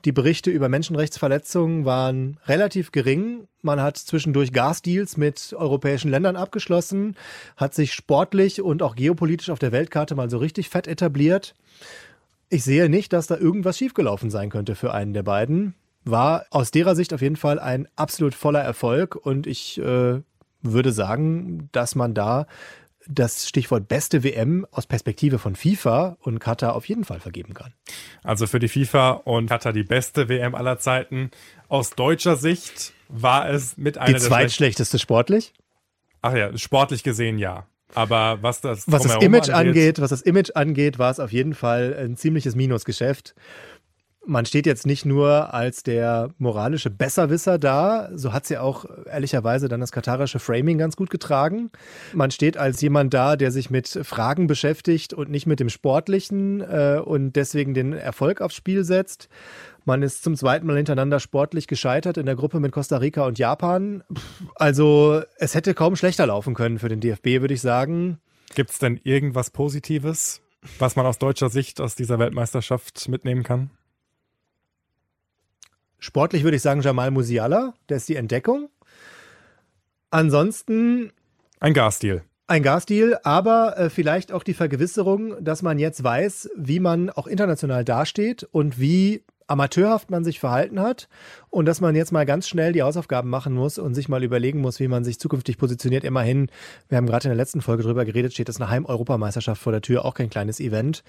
Die 0.04 0.12
Berichte 0.12 0.50
über 0.50 0.68
Menschenrechtsverletzungen 0.68 1.84
waren 1.84 2.38
relativ 2.46 2.92
gering. 2.92 3.48
Man 3.62 3.80
hat 3.80 3.96
zwischendurch 3.96 4.52
Gasdeals 4.52 5.16
mit 5.16 5.54
europäischen 5.56 6.10
Ländern 6.10 6.36
abgeschlossen, 6.36 7.16
hat 7.56 7.74
sich 7.74 7.92
sportlich 7.92 8.62
und 8.62 8.82
auch 8.82 8.96
geopolitisch 8.96 9.50
auf 9.50 9.58
der 9.58 9.72
Weltkarte 9.72 10.14
mal 10.14 10.30
so 10.30 10.38
richtig 10.38 10.68
fett 10.68 10.86
etabliert. 10.86 11.54
Ich 12.50 12.64
sehe 12.64 12.88
nicht, 12.88 13.12
dass 13.12 13.26
da 13.26 13.36
irgendwas 13.36 13.78
schiefgelaufen 13.78 14.30
sein 14.30 14.50
könnte 14.50 14.74
für 14.74 14.92
einen 14.92 15.14
der 15.14 15.22
beiden 15.22 15.74
war 16.04 16.46
aus 16.50 16.70
derer 16.70 16.94
Sicht 16.94 17.12
auf 17.14 17.22
jeden 17.22 17.36
Fall 17.36 17.58
ein 17.58 17.88
absolut 17.96 18.34
voller 18.34 18.60
Erfolg 18.60 19.16
und 19.16 19.46
ich 19.46 19.78
äh, 19.78 20.20
würde 20.62 20.92
sagen, 20.92 21.68
dass 21.72 21.94
man 21.94 22.14
da 22.14 22.46
das 23.06 23.48
Stichwort 23.48 23.86
beste 23.88 24.24
WM 24.24 24.66
aus 24.70 24.86
Perspektive 24.86 25.38
von 25.38 25.56
FIFA 25.56 26.16
und 26.20 26.38
Katar 26.38 26.74
auf 26.74 26.88
jeden 26.88 27.04
Fall 27.04 27.20
vergeben 27.20 27.54
kann. 27.54 27.74
Also 28.22 28.46
für 28.46 28.58
die 28.58 28.68
FIFA 28.68 29.10
und 29.24 29.48
Katar 29.48 29.72
die 29.72 29.82
beste 29.82 30.28
WM 30.28 30.54
aller 30.54 30.78
Zeiten. 30.78 31.30
Aus 31.68 31.90
deutscher 31.90 32.36
Sicht 32.36 32.94
war 33.08 33.48
es 33.50 33.76
mit 33.76 33.98
einer 33.98 34.18
die 34.18 34.24
zweitschlechteste 34.24 34.98
sportlich? 34.98 35.52
Ach 36.22 36.34
ja, 36.34 36.56
sportlich 36.56 37.02
gesehen 37.02 37.38
ja. 37.38 37.66
Aber 37.94 38.38
was 38.42 38.60
das 38.60 38.90
was 38.90 39.02
das 39.04 39.22
Image 39.22 39.50
angeht, 39.50 39.54
angeht, 39.54 40.00
was 40.00 40.10
das 40.10 40.22
Image 40.22 40.50
angeht, 40.54 40.98
war 40.98 41.10
es 41.10 41.20
auf 41.20 41.32
jeden 41.32 41.54
Fall 41.54 41.94
ein 41.96 42.16
ziemliches 42.16 42.56
Minusgeschäft. 42.56 43.34
Man 44.26 44.46
steht 44.46 44.66
jetzt 44.66 44.86
nicht 44.86 45.04
nur 45.04 45.52
als 45.54 45.82
der 45.82 46.30
moralische 46.38 46.90
Besserwisser 46.90 47.58
da, 47.58 48.08
so 48.14 48.32
hat 48.32 48.46
sie 48.46 48.54
ja 48.54 48.60
auch 48.60 48.84
ehrlicherweise 49.06 49.68
dann 49.68 49.80
das 49.80 49.92
katarische 49.92 50.38
Framing 50.38 50.78
ganz 50.78 50.96
gut 50.96 51.10
getragen. 51.10 51.70
Man 52.12 52.30
steht 52.30 52.56
als 52.56 52.80
jemand 52.80 53.14
da, 53.14 53.36
der 53.36 53.50
sich 53.50 53.70
mit 53.70 53.88
Fragen 53.88 54.46
beschäftigt 54.46 55.12
und 55.12 55.30
nicht 55.30 55.46
mit 55.46 55.60
dem 55.60 55.68
Sportlichen 55.68 56.60
äh, 56.60 57.00
und 57.04 57.34
deswegen 57.36 57.74
den 57.74 57.92
Erfolg 57.92 58.40
aufs 58.40 58.54
Spiel 58.54 58.84
setzt. 58.84 59.28
Man 59.84 60.02
ist 60.02 60.24
zum 60.24 60.34
zweiten 60.34 60.66
Mal 60.66 60.76
hintereinander 60.76 61.20
sportlich 61.20 61.66
gescheitert 61.66 62.16
in 62.16 62.24
der 62.24 62.36
Gruppe 62.36 62.58
mit 62.58 62.72
Costa 62.72 62.96
Rica 62.96 63.26
und 63.26 63.38
Japan. 63.38 64.02
Also 64.54 65.22
es 65.36 65.54
hätte 65.54 65.74
kaum 65.74 65.94
schlechter 65.96 66.26
laufen 66.26 66.54
können 66.54 66.78
für 66.78 66.88
den 66.88 67.00
DFB, 67.00 67.40
würde 67.40 67.54
ich 67.54 67.60
sagen. 67.60 68.18
Gibt 68.54 68.70
es 68.70 68.78
denn 68.78 68.98
irgendwas 69.02 69.50
Positives, 69.50 70.40
was 70.78 70.96
man 70.96 71.04
aus 71.04 71.18
deutscher 71.18 71.50
Sicht 71.50 71.80
aus 71.82 71.96
dieser 71.96 72.18
Weltmeisterschaft 72.18 73.08
mitnehmen 73.08 73.42
kann? 73.42 73.70
Sportlich 76.04 76.44
würde 76.44 76.58
ich 76.58 76.62
sagen 76.62 76.82
Jamal 76.82 77.10
Musiala, 77.10 77.72
der 77.88 77.96
ist 77.96 78.10
die 78.10 78.16
Entdeckung. 78.16 78.68
Ansonsten. 80.10 81.12
Ein 81.60 81.72
Garstil. 81.72 82.24
Ein 82.46 82.62
Garstil, 82.62 83.16
aber 83.22 83.78
äh, 83.78 83.88
vielleicht 83.88 84.30
auch 84.30 84.42
die 84.42 84.52
Vergewisserung, 84.52 85.42
dass 85.42 85.62
man 85.62 85.78
jetzt 85.78 86.04
weiß, 86.04 86.50
wie 86.56 86.78
man 86.78 87.08
auch 87.08 87.26
international 87.26 87.86
dasteht 87.86 88.46
und 88.52 88.78
wie 88.78 89.24
amateurhaft 89.46 90.10
man 90.10 90.24
sich 90.24 90.40
verhalten 90.40 90.80
hat 90.80 91.08
und 91.50 91.66
dass 91.66 91.80
man 91.80 91.94
jetzt 91.94 92.12
mal 92.12 92.24
ganz 92.24 92.48
schnell 92.48 92.72
die 92.72 92.82
Hausaufgaben 92.82 93.28
machen 93.28 93.52
muss 93.52 93.78
und 93.78 93.94
sich 93.94 94.08
mal 94.08 94.24
überlegen 94.24 94.60
muss, 94.60 94.80
wie 94.80 94.88
man 94.88 95.04
sich 95.04 95.18
zukünftig 95.18 95.58
positioniert. 95.58 96.04
Immerhin, 96.04 96.48
wir 96.88 96.96
haben 96.96 97.06
gerade 97.06 97.28
in 97.28 97.30
der 97.30 97.36
letzten 97.36 97.60
Folge 97.60 97.82
drüber 97.82 98.04
geredet, 98.04 98.32
steht 98.32 98.48
das 98.48 98.60
eine 98.60 98.70
Heim-Europameisterschaft 98.70 99.60
vor 99.60 99.72
der 99.72 99.82
Tür, 99.82 100.04
auch 100.04 100.14
kein 100.14 100.30
kleines 100.30 100.60
Event. 100.60 101.04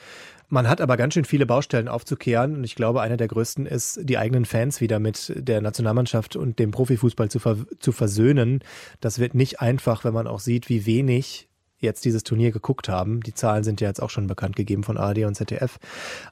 Man 0.49 0.67
hat 0.67 0.81
aber 0.81 0.97
ganz 0.97 1.13
schön 1.13 1.25
viele 1.25 1.45
Baustellen 1.45 1.87
aufzukehren 1.87 2.55
und 2.57 2.63
ich 2.63 2.75
glaube, 2.75 3.01
einer 3.01 3.17
der 3.17 3.27
größten 3.27 3.65
ist, 3.65 3.99
die 4.03 4.17
eigenen 4.17 4.45
Fans 4.45 4.81
wieder 4.81 4.99
mit 4.99 5.33
der 5.35 5.61
Nationalmannschaft 5.61 6.35
und 6.35 6.59
dem 6.59 6.71
Profifußball 6.71 7.29
zu, 7.29 7.39
ver 7.39 7.57
zu 7.79 7.91
versöhnen. 7.91 8.59
Das 8.99 9.19
wird 9.19 9.33
nicht 9.33 9.61
einfach, 9.61 10.03
wenn 10.03 10.13
man 10.13 10.27
auch 10.27 10.39
sieht, 10.39 10.69
wie 10.69 10.85
wenig 10.85 11.47
jetzt 11.85 12.03
dieses 12.03 12.23
Turnier 12.23 12.51
geguckt 12.51 12.89
haben. 12.89 13.21
Die 13.21 13.33
Zahlen 13.33 13.63
sind 13.63 13.79
ja 13.79 13.87
jetzt 13.87 14.01
auch 14.01 14.09
schon 14.09 14.27
bekannt 14.27 14.55
gegeben 14.55 14.83
von 14.83 14.97
ARD 14.97 15.19
und 15.19 15.35
ZDF. 15.35 15.79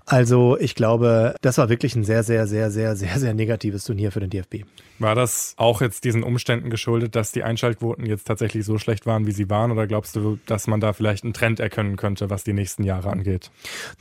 Also 0.06 0.58
ich 0.60 0.76
glaube, 0.76 1.36
das 1.42 1.58
war 1.58 1.70
wirklich 1.70 1.96
ein 1.96 2.04
sehr, 2.04 2.24
sehr, 2.24 2.48
sehr, 2.48 2.72
sehr, 2.72 2.96
sehr, 2.96 3.20
sehr 3.20 3.34
negatives 3.34 3.86
Turnier 3.86 4.12
für 4.12 4.20
den 4.20 4.30
DFB. 4.30 4.66
War 5.00 5.16
das 5.16 5.54
auch 5.58 5.82
jetzt 5.82 6.04
diesen 6.04 6.24
Umständen 6.24 6.70
geschuldet, 6.70 7.16
dass 7.16 7.32
die 7.32 7.44
Einschaltquoten 7.44 8.06
jetzt 8.06 8.26
tatsächlich 8.26 8.66
so 8.66 8.78
schlecht 8.78 9.06
waren, 9.06 9.26
wie 9.26 9.32
sie 9.32 9.50
waren? 9.50 9.72
Oder 9.72 9.88
glaubst 9.88 10.16
du, 10.16 10.40
dass 10.46 10.68
man 10.68 10.80
da 10.80 10.94
vielleicht 10.94 11.24
einen 11.24 11.34
Trend 11.34 11.60
erkennen 11.60 11.98
könnte, 11.98 12.30
was 12.30 12.44
die 12.44 12.54
nächsten 12.54 12.84
Jahre 12.84 13.10
angeht? 13.10 13.52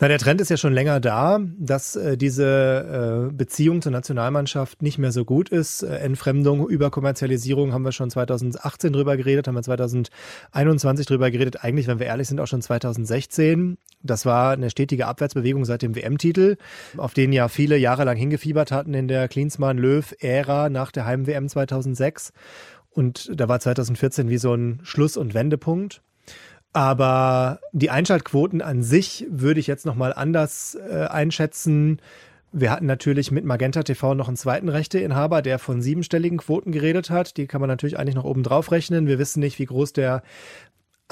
Na, 0.01 0.09
der 0.09 0.19
Trend 0.19 0.41
ist 0.41 0.51
ja 0.51 0.57
schon 0.57 0.73
länger 0.73 1.01
da, 1.01 1.41
dass 1.59 1.97
äh, 1.97 2.17
diese 2.17 3.29
äh, 3.31 3.33
Beziehung 3.33 3.83
zur 3.83 3.93
Nationalmannschaft 3.93 4.83
nicht 4.83 4.99
mehr 4.99 5.13
so 5.13 5.25
gut 5.25 5.49
ist. 5.49 5.83
Äh, 5.83 5.97
Entfremdung, 5.97 6.69
Überkommerzialisierung 6.69 7.73
haben 7.73 7.85
wir 7.85 7.93
schon 7.93 8.11
2018 8.11 8.93
drüber 8.93 9.17
geredet, 9.17 9.49
haben 9.49 9.55
wir 9.55 9.63
2021 9.63 11.07
drüber 11.07 11.31
geredet. 11.31 11.42
Eigentlich, 11.61 11.87
wenn 11.87 11.99
wir 11.99 12.07
ehrlich 12.07 12.29
sind, 12.29 12.41
auch 12.41 12.47
schon 12.47 12.63
2016. 12.63 13.79
Das 14.03 14.27
war 14.27 14.53
eine 14.53 14.71
stetige 14.71 15.07
Abwärtsbewegung 15.07 15.65
seit 15.65 15.83
dem 15.83 15.95
WM-Titel, 15.95 16.57
auf 16.97 17.15
den 17.15 17.33
ja 17.33 17.49
viele 17.49 17.77
jahrelang 17.77 18.17
hingefiebert 18.17 18.73
hatten 18.73 18.95
in 18.95 19.09
der 19.09 19.29
Klinsmann-Löw-Ära 19.29 20.69
nach 20.71 20.91
der 20.91 21.07
Heim-WM 21.07 21.49
2006. 21.49 22.33
Und 22.91 23.31
da 23.35 23.49
war 23.49 23.61
2014 23.61 24.29
wie 24.29 24.39
so 24.39 24.55
ein 24.55 24.81
Schluss- 24.83 25.17
und 25.17 25.35
Wendepunkt. 25.35 26.03
Aber 26.73 27.61
die 27.73 27.91
Einschaltquoten 27.91 28.63
an 28.63 28.83
sich 28.83 29.27
würde 29.29 29.61
ich 29.61 29.67
jetzt 29.67 29.85
nochmal 29.87 30.13
anders 30.15 30.75
äh, 30.75 31.05
einschätzen. 31.05 32.01
Wir 32.51 32.71
hatten 32.71 32.87
natürlich 32.87 33.31
mit 33.31 33.45
Magenta 33.45 33.83
TV 33.83 34.15
noch 34.15 34.29
einen 34.29 34.37
zweiten 34.37 34.69
Rechteinhaber, 34.69 35.43
der 35.43 35.59
von 35.59 35.81
siebenstelligen 35.81 36.39
Quoten 36.39 36.73
geredet 36.73 37.11
hat. 37.11 37.37
Die 37.37 37.47
kann 37.47 37.61
man 37.61 37.69
natürlich 37.69 37.99
eigentlich 37.99 38.15
noch 38.15 38.25
oben 38.25 38.43
drauf 38.43 38.73
rechnen. 38.73 39.07
Wir 39.07 39.19
wissen 39.19 39.41
nicht, 39.41 39.59
wie 39.59 39.67
groß 39.67 39.93
der 39.93 40.23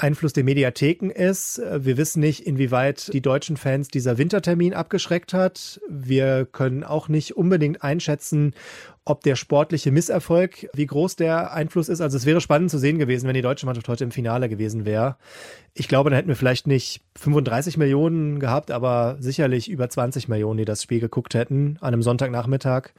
Einfluss 0.01 0.33
der 0.33 0.43
Mediatheken 0.43 1.09
ist. 1.09 1.59
Wir 1.59 1.97
wissen 1.97 2.19
nicht, 2.19 2.45
inwieweit 2.45 3.13
die 3.13 3.21
deutschen 3.21 3.57
Fans 3.57 3.87
dieser 3.87 4.17
Wintertermin 4.17 4.73
abgeschreckt 4.73 5.33
hat. 5.33 5.79
Wir 5.89 6.45
können 6.45 6.83
auch 6.83 7.07
nicht 7.07 7.37
unbedingt 7.37 7.83
einschätzen, 7.83 8.53
ob 9.03 9.23
der 9.23 9.35
sportliche 9.35 9.91
Misserfolg, 9.91 10.69
wie 10.73 10.85
groß 10.85 11.15
der 11.15 11.53
Einfluss 11.53 11.89
ist. 11.89 12.01
Also 12.01 12.17
es 12.17 12.25
wäre 12.27 12.39
spannend 12.39 12.69
zu 12.69 12.77
sehen 12.77 12.99
gewesen, 12.99 13.27
wenn 13.27 13.33
die 13.33 13.41
deutsche 13.41 13.65
Mannschaft 13.65 13.87
heute 13.87 14.03
im 14.03 14.11
Finale 14.11 14.47
gewesen 14.47 14.85
wäre. 14.85 15.17
Ich 15.73 15.87
glaube, 15.87 16.09
dann 16.09 16.17
hätten 16.17 16.29
wir 16.29 16.35
vielleicht 16.35 16.67
nicht 16.67 17.01
35 17.17 17.77
Millionen 17.77 18.39
gehabt, 18.39 18.69
aber 18.69 19.17
sicherlich 19.19 19.71
über 19.71 19.89
20 19.89 20.27
Millionen, 20.27 20.57
die 20.57 20.65
das 20.65 20.83
Spiel 20.83 20.99
geguckt 20.99 21.33
hätten 21.33 21.77
an 21.81 21.93
einem 21.93 22.03
Sonntagnachmittag. 22.03 22.89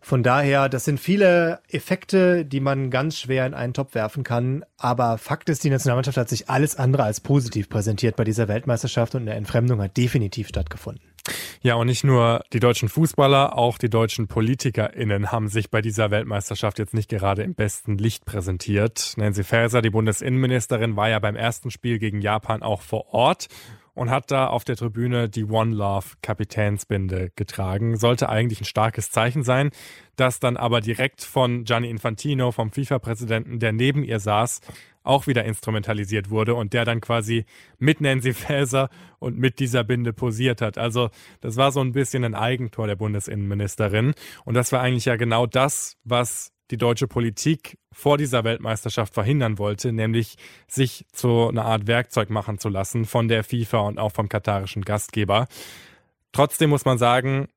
Von 0.00 0.24
daher, 0.24 0.68
das 0.68 0.84
sind 0.84 0.98
viele 0.98 1.60
Effekte, 1.70 2.44
die 2.44 2.60
man 2.60 2.90
ganz 2.90 3.18
schwer 3.18 3.46
in 3.46 3.54
einen 3.54 3.74
Topf 3.74 3.94
werfen 3.94 4.24
kann. 4.24 4.64
Aber 4.76 5.18
Fakt 5.18 5.48
ist, 5.50 5.62
die 5.62 5.70
Nationalmannschaft 5.70 6.16
hat 6.18 6.28
sich 6.28 6.50
alles 6.50 6.76
andere 6.76 7.04
als 7.04 7.20
positiv 7.20 7.68
präsentiert 7.68 8.16
bei 8.16 8.24
dieser 8.24 8.48
Weltmeisterschaft 8.48 9.14
und 9.14 9.22
eine 9.22 9.34
Entfremdung 9.34 9.80
hat 9.80 9.96
definitiv 9.96 10.48
stattgefunden. 10.48 11.13
Ja, 11.62 11.76
und 11.76 11.86
nicht 11.86 12.04
nur 12.04 12.44
die 12.52 12.60
deutschen 12.60 12.88
Fußballer, 12.88 13.56
auch 13.56 13.78
die 13.78 13.88
deutschen 13.88 14.26
PolitikerInnen 14.26 15.32
haben 15.32 15.48
sich 15.48 15.70
bei 15.70 15.80
dieser 15.80 16.10
Weltmeisterschaft 16.10 16.78
jetzt 16.78 16.94
nicht 16.94 17.08
gerade 17.08 17.42
im 17.42 17.54
besten 17.54 17.96
Licht 17.96 18.24
präsentiert. 18.24 19.14
Nancy 19.16 19.44
Faeser, 19.44 19.80
die 19.80 19.90
Bundesinnenministerin, 19.90 20.96
war 20.96 21.08
ja 21.08 21.18
beim 21.18 21.36
ersten 21.36 21.70
Spiel 21.70 21.98
gegen 21.98 22.20
Japan 22.20 22.62
auch 22.62 22.82
vor 22.82 23.14
Ort 23.14 23.48
und 23.94 24.10
hat 24.10 24.30
da 24.30 24.48
auf 24.48 24.64
der 24.64 24.76
Tribüne 24.76 25.28
die 25.28 25.44
One 25.44 25.74
Love 25.74 26.06
Kapitänsbinde 26.20 27.30
getragen. 27.36 27.96
Sollte 27.96 28.28
eigentlich 28.28 28.60
ein 28.60 28.66
starkes 28.66 29.10
Zeichen 29.10 29.44
sein, 29.44 29.70
das 30.16 30.40
dann 30.40 30.56
aber 30.56 30.80
direkt 30.80 31.22
von 31.22 31.64
Gianni 31.64 31.88
Infantino, 31.88 32.52
vom 32.52 32.72
FIFA-Präsidenten, 32.72 33.60
der 33.60 33.72
neben 33.72 34.04
ihr 34.04 34.18
saß, 34.18 34.60
auch 35.04 35.28
wieder 35.28 35.44
instrumentalisiert 35.44 36.30
wurde 36.30 36.54
und 36.54 36.72
der 36.72 36.84
dann 36.84 37.00
quasi 37.00 37.44
mit 37.78 38.00
Nancy 38.00 38.32
Faeser 38.34 38.88
und 39.20 39.38
mit 39.38 39.60
dieser 39.60 39.84
Binde 39.84 40.12
posiert 40.12 40.60
hat. 40.60 40.76
Also 40.78 41.10
das 41.40 41.56
war 41.56 41.70
so 41.70 41.80
ein 41.80 41.92
bisschen 41.92 42.24
ein 42.24 42.34
Eigentor 42.34 42.88
der 42.88 42.96
Bundesinnenministerin 42.96 44.14
und 44.44 44.54
das 44.54 44.72
war 44.72 44.80
eigentlich 44.80 45.04
ja 45.04 45.16
genau 45.16 45.46
das, 45.46 45.96
was 46.02 46.50
die 46.70 46.78
deutsche 46.78 47.06
Politik 47.06 47.78
vor 47.92 48.16
dieser 48.16 48.42
Weltmeisterschaft 48.42 49.14
verhindern 49.14 49.58
wollte, 49.58 49.92
nämlich 49.92 50.36
sich 50.66 51.06
zu 51.12 51.48
einer 51.48 51.66
Art 51.66 51.86
Werkzeug 51.86 52.30
machen 52.30 52.58
zu 52.58 52.70
lassen 52.70 53.04
von 53.04 53.28
der 53.28 53.44
FIFA 53.44 53.80
und 53.80 53.98
auch 53.98 54.12
vom 54.12 54.28
katarischen 54.28 54.82
Gastgeber. 54.82 55.46
Trotzdem 56.32 56.70
muss 56.70 56.86
man 56.86 56.98
sagen, 56.98 57.48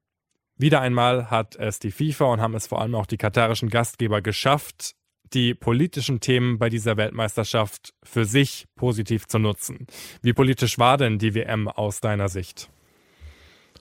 wieder 0.57 0.81
einmal 0.81 1.31
hat 1.31 1.55
es 1.55 1.79
die 1.79 1.91
FIFA 1.91 2.25
und 2.25 2.41
haben 2.41 2.55
es 2.55 2.67
vor 2.67 2.81
allem 2.81 2.95
auch 2.95 3.05
die 3.05 3.17
katarischen 3.17 3.69
Gastgeber 3.69 4.21
geschafft, 4.21 4.95
die 5.33 5.53
politischen 5.53 6.19
Themen 6.19 6.59
bei 6.59 6.69
dieser 6.69 6.97
Weltmeisterschaft 6.97 7.93
für 8.03 8.25
sich 8.25 8.65
positiv 8.75 9.27
zu 9.27 9.39
nutzen. 9.39 9.87
Wie 10.21 10.33
politisch 10.33 10.77
war 10.77 10.97
denn 10.97 11.19
die 11.19 11.35
WM 11.35 11.67
aus 11.67 11.99
deiner 11.99 12.29
Sicht? 12.29 12.69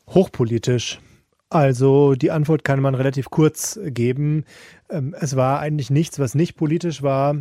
Hochpolitisch. 0.09 1.01
Also 1.49 2.15
die 2.15 2.31
Antwort 2.31 2.65
kann 2.65 2.81
man 2.81 2.95
relativ 2.95 3.31
kurz 3.31 3.79
geben. 3.85 4.45
Ähm, 4.91 5.15
es 5.19 5.37
war 5.37 5.61
eigentlich 5.61 5.91
nichts, 5.91 6.19
was 6.19 6.35
nicht 6.35 6.57
politisch 6.57 7.03
war. 7.03 7.37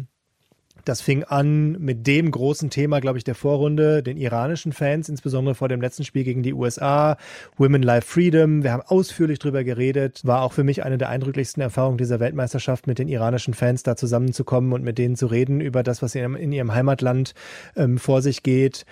Das 0.85 1.01
fing 1.01 1.23
an 1.23 1.73
mit 1.79 2.05
dem 2.05 2.29
großen 2.29 2.69
Thema, 2.69 3.01
glaube 3.01 3.17
ich, 3.17 3.23
der 3.23 3.33
Vorrunde, 3.33 4.03
den 4.03 4.17
iranischen 4.17 4.71
Fans, 4.71 5.09
insbesondere 5.09 5.55
vor 5.55 5.67
dem 5.67 5.81
letzten 5.81 6.03
Spiel 6.03 6.23
gegen 6.23 6.43
die 6.43 6.53
USA, 6.53 7.17
Women 7.57 7.81
Life 7.81 8.07
Freedom. 8.07 8.63
Wir 8.63 8.71
haben 8.71 8.83
ausführlich 8.85 9.39
drüber 9.39 9.63
geredet. 9.63 10.21
War 10.23 10.43
auch 10.43 10.53
für 10.53 10.63
mich 10.63 10.85
eine 10.85 10.99
der 10.99 11.09
eindrücklichsten 11.09 11.61
Erfahrungen 11.61 11.97
dieser 11.97 12.19
Weltmeisterschaft, 12.19 12.85
mit 12.85 12.99
den 12.99 13.07
iranischen 13.07 13.55
Fans 13.55 13.81
da 13.81 13.95
zusammenzukommen 13.95 14.73
und 14.73 14.83
mit 14.83 14.99
denen 14.99 15.15
zu 15.15 15.25
reden 15.25 15.59
über 15.59 15.81
das, 15.81 16.03
was 16.03 16.13
in 16.13 16.51
ihrem 16.51 16.73
Heimatland 16.73 17.33
ähm, 17.75 17.97
vor 17.97 18.21
sich 18.21 18.43
geht 18.43 18.85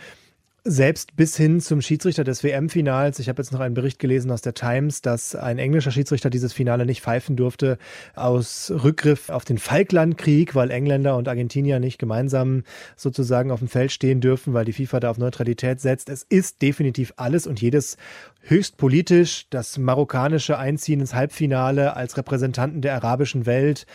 selbst 0.65 1.17
bis 1.17 1.35
hin 1.35 1.59
zum 1.59 1.81
Schiedsrichter 1.81 2.23
des 2.23 2.41
WM-Finals. 2.41 3.19
Ich 3.19 3.27
habe 3.27 3.41
jetzt 3.41 3.51
noch 3.51 3.59
einen 3.59 3.73
Bericht 3.73 3.99
gelesen 3.99 4.31
aus 4.31 4.41
der 4.41 4.53
Times, 4.53 5.01
dass 5.01 5.35
ein 5.35 5.59
englischer 5.59 5.91
Schiedsrichter 5.91 6.29
dieses 6.29 6.53
Finale 6.53 6.85
nicht 6.85 7.01
pfeifen 7.01 7.35
durfte 7.35 7.77
aus 8.15 8.71
Rückgriff 8.71 9.29
auf 9.29 9.43
den 9.43 9.57
Falklandkrieg, 9.57 10.55
weil 10.55 10.71
Engländer 10.71 11.17
und 11.17 11.27
Argentinier 11.27 11.81
nicht 11.81 11.99
gemeinsam 11.99 12.63
sozusagen 12.95 13.51
auf 13.51 13.59
dem 13.59 13.67
Feld 13.67 13.91
stehen 13.91 14.21
dürfen, 14.21 14.53
weil 14.53 14.63
die 14.63 14.71
FIFA 14.71 15.01
da 15.01 15.09
auf 15.09 15.17
Neutralität 15.17 15.81
setzt. 15.81 16.07
Es 16.07 16.23
ist 16.23 16.61
definitiv 16.61 17.13
alles 17.17 17.45
und 17.45 17.61
jedes 17.61 17.97
höchst 18.41 18.77
politisch. 18.77 19.47
Das 19.49 19.77
marokkanische 19.77 20.57
Einziehen 20.57 21.01
ins 21.01 21.13
Halbfinale 21.13 21.97
als 21.97 22.15
Repräsentanten 22.15 22.81
der 22.81 22.95
arabischen 22.95 23.45
Welt, 23.45 23.85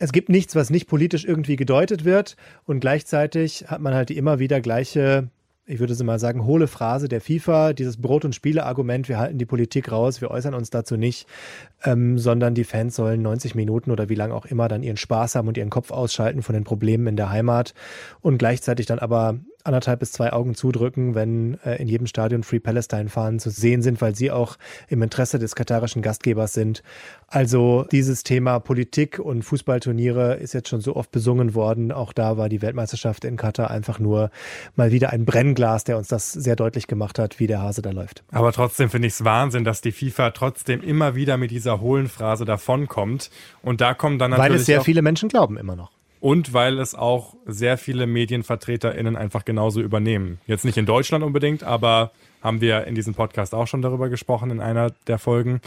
es 0.00 0.12
gibt 0.12 0.28
nichts, 0.28 0.56
was 0.56 0.70
nicht 0.70 0.88
politisch 0.88 1.24
irgendwie 1.24 1.56
gedeutet 1.56 2.04
wird 2.04 2.36
und 2.66 2.80
gleichzeitig 2.80 3.66
hat 3.68 3.80
man 3.80 3.94
halt 3.94 4.08
die 4.08 4.16
immer 4.16 4.40
wieder 4.40 4.60
gleiche 4.60 5.30
ich 5.66 5.78
würde 5.80 6.04
mal 6.04 6.18
sagen, 6.18 6.44
hohle 6.44 6.66
Phrase 6.66 7.08
der 7.08 7.20
FIFA, 7.20 7.72
dieses 7.72 7.96
Brot- 7.96 8.24
und 8.24 8.34
Spiele-Argument, 8.34 9.08
wir 9.08 9.18
halten 9.18 9.38
die 9.38 9.46
Politik 9.46 9.90
raus, 9.90 10.20
wir 10.20 10.30
äußern 10.30 10.54
uns 10.54 10.70
dazu 10.70 10.96
nicht, 10.96 11.26
ähm, 11.84 12.18
sondern 12.18 12.54
die 12.54 12.64
Fans 12.64 12.96
sollen 12.96 13.22
90 13.22 13.54
Minuten 13.54 13.90
oder 13.90 14.08
wie 14.08 14.14
lange 14.14 14.34
auch 14.34 14.44
immer 14.44 14.68
dann 14.68 14.82
ihren 14.82 14.98
Spaß 14.98 15.36
haben 15.36 15.48
und 15.48 15.56
ihren 15.56 15.70
Kopf 15.70 15.90
ausschalten 15.90 16.42
von 16.42 16.54
den 16.54 16.64
Problemen 16.64 17.06
in 17.06 17.16
der 17.16 17.30
Heimat 17.30 17.72
und 18.20 18.36
gleichzeitig 18.36 18.86
dann 18.86 18.98
aber 18.98 19.38
anderthalb 19.64 20.00
bis 20.00 20.12
zwei 20.12 20.32
Augen 20.32 20.54
zudrücken, 20.54 21.14
wenn 21.14 21.58
äh, 21.64 21.76
in 21.76 21.88
jedem 21.88 22.06
Stadion 22.06 22.42
Free 22.42 22.60
Palestine 22.60 23.08
Fahnen 23.08 23.38
zu 23.40 23.50
sehen 23.50 23.82
sind, 23.82 24.00
weil 24.00 24.14
sie 24.14 24.30
auch 24.30 24.56
im 24.88 25.02
Interesse 25.02 25.38
des 25.38 25.54
katarischen 25.54 26.02
Gastgebers 26.02 26.52
sind. 26.52 26.82
Also 27.28 27.86
dieses 27.90 28.22
Thema 28.22 28.60
Politik 28.60 29.18
und 29.18 29.42
Fußballturniere 29.42 30.34
ist 30.34 30.52
jetzt 30.52 30.68
schon 30.68 30.80
so 30.80 30.94
oft 30.94 31.10
besungen 31.10 31.54
worden. 31.54 31.92
Auch 31.92 32.12
da 32.12 32.36
war 32.36 32.48
die 32.48 32.62
Weltmeisterschaft 32.62 33.24
in 33.24 33.36
Katar 33.36 33.70
einfach 33.70 33.98
nur 33.98 34.30
mal 34.76 34.92
wieder 34.92 35.10
ein 35.10 35.24
Brennglas, 35.24 35.84
der 35.84 35.96
uns 35.96 36.08
das 36.08 36.32
sehr 36.32 36.56
deutlich 36.56 36.86
gemacht 36.86 37.18
hat, 37.18 37.40
wie 37.40 37.46
der 37.46 37.62
Hase 37.62 37.82
da 37.82 37.90
läuft. 37.90 38.22
Aber 38.30 38.52
trotzdem 38.52 38.90
finde 38.90 39.08
ich 39.08 39.14
es 39.14 39.24
Wahnsinn, 39.24 39.64
dass 39.64 39.80
die 39.80 39.92
FIFA 39.92 40.30
trotzdem 40.30 40.82
immer 40.82 41.14
wieder 41.14 41.38
mit 41.38 41.50
dieser 41.50 41.80
hohlen 41.80 42.08
Phrase 42.08 42.44
davonkommt. 42.44 43.30
Und 43.62 43.80
da 43.80 43.94
kommen 43.94 44.18
dann 44.18 44.30
natürlich. 44.32 44.50
Weil 44.50 44.60
es 44.60 44.66
sehr 44.66 44.82
viele 44.82 45.00
Menschen 45.00 45.28
glauben 45.28 45.56
immer 45.56 45.74
noch 45.74 45.93
und 46.24 46.54
weil 46.54 46.78
es 46.78 46.94
auch 46.94 47.34
sehr 47.44 47.76
viele 47.76 48.06
MedienvertreterInnen 48.06 49.14
einfach 49.14 49.44
genauso 49.44 49.82
übernehmen. 49.82 50.40
Jetzt 50.46 50.64
nicht 50.64 50.78
in 50.78 50.86
Deutschland 50.86 51.22
unbedingt, 51.22 51.62
aber 51.64 52.12
haben 52.40 52.62
wir 52.62 52.86
in 52.86 52.94
diesem 52.94 53.14
Podcast 53.14 53.54
auch 53.54 53.66
schon 53.66 53.82
darüber 53.82 54.08
gesprochen 54.08 54.50
in 54.50 54.58
einer 54.58 54.92
der 55.06 55.18
Folgen. 55.18 55.60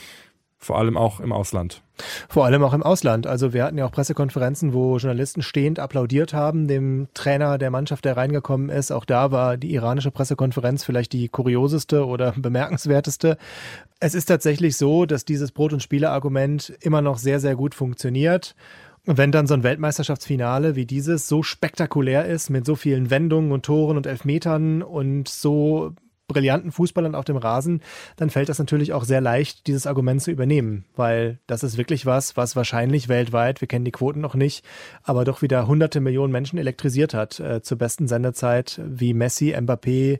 Vor 0.58 0.80
allem 0.80 0.98
auch 0.98 1.20
im 1.20 1.32
Ausland. 1.32 1.84
Vor 2.28 2.46
allem 2.46 2.64
auch 2.64 2.74
im 2.74 2.82
Ausland. 2.82 3.28
Also 3.28 3.54
wir 3.54 3.64
hatten 3.64 3.78
ja 3.78 3.86
auch 3.86 3.92
Pressekonferenzen, 3.92 4.74
wo 4.74 4.98
Journalisten 4.98 5.44
stehend 5.44 5.78
applaudiert 5.78 6.34
haben, 6.34 6.68
dem 6.68 7.08
Trainer 7.14 7.60
der 7.60 7.70
Mannschaft, 7.70 8.04
der 8.06 8.18
reingekommen 8.18 8.70
ist. 8.70 8.90
Auch 8.90 9.06
da 9.06 9.30
war 9.30 9.58
die 9.58 9.76
iranische 9.76 10.10
Pressekonferenz 10.10 10.84
vielleicht 10.84 11.14
die 11.14 11.30
kurioseste 11.30 12.08
oder 12.08 12.32
bemerkenswerteste. 12.36 13.38
Es 14.00 14.16
ist 14.16 14.26
tatsächlich 14.26 14.76
so, 14.76 15.06
dass 15.06 15.24
dieses 15.24 15.52
Brot- 15.52 15.74
und 15.74 15.84
Spiele-Argument 15.84 16.74
immer 16.82 17.04
noch 17.04 17.20
sehr, 17.20 17.40
sehr 17.40 17.56
gut 17.56 17.76
funktioniert. 17.76 18.56
Wenn 19.10 19.32
dann 19.32 19.48
so 19.48 19.54
ein 19.54 19.64
Weltmeisterschaftsfinale 19.64 20.76
wie 20.76 20.86
dieses 20.86 21.30
so 21.30 21.42
spektakulär 21.42 22.26
ist, 22.26 22.50
mit 22.50 22.66
so 22.66 22.76
vielen 22.76 23.10
Wendungen 23.10 23.54
und 23.54 23.66
Toren 23.66 23.96
und 23.96 24.06
Elfmetern 24.06 24.82
und 24.82 25.30
so 25.30 25.94
brillanten 26.28 26.74
Fußballern 26.74 27.16
auf 27.16 27.24
dem 27.24 27.38
Rasen, 27.38 27.82
dann 28.18 28.30
fällt 28.30 28.50
das 28.50 28.60
natürlich 28.60 28.92
auch 28.92 29.06
sehr 29.06 29.22
leicht, 29.22 29.66
dieses 29.68 29.88
Argument 29.88 30.22
zu 30.22 30.30
übernehmen, 30.30 30.84
weil 30.98 31.40
das 31.48 31.64
ist 31.64 31.78
wirklich 31.78 32.06
was, 32.06 32.36
was 32.36 32.58
wahrscheinlich 32.58 33.08
weltweit, 33.08 33.62
wir 33.62 33.70
kennen 33.70 33.86
die 33.86 33.94
Quoten 33.94 34.20
noch 34.20 34.36
nicht, 34.36 34.66
aber 35.04 35.24
doch 35.24 35.42
wieder 35.42 35.68
hunderte 35.68 36.02
Millionen 36.02 36.34
Menschen 36.34 36.60
elektrisiert 36.60 37.14
hat, 37.14 37.40
äh, 37.40 37.62
zur 37.62 37.78
besten 37.78 38.10
Sendezeit, 38.10 38.82
wie 38.84 39.14
Messi, 39.14 39.56
Mbappé, 39.56 40.20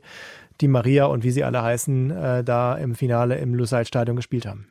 die 0.62 0.68
Maria 0.68 1.04
und 1.04 1.24
wie 1.24 1.30
sie 1.30 1.44
alle 1.44 1.62
heißen, 1.62 2.10
äh, 2.10 2.42
da 2.42 2.74
im 2.74 2.94
Finale 2.94 3.36
im 3.36 3.54
Lusail-Stadion 3.54 4.16
gespielt 4.16 4.46
haben. 4.46 4.66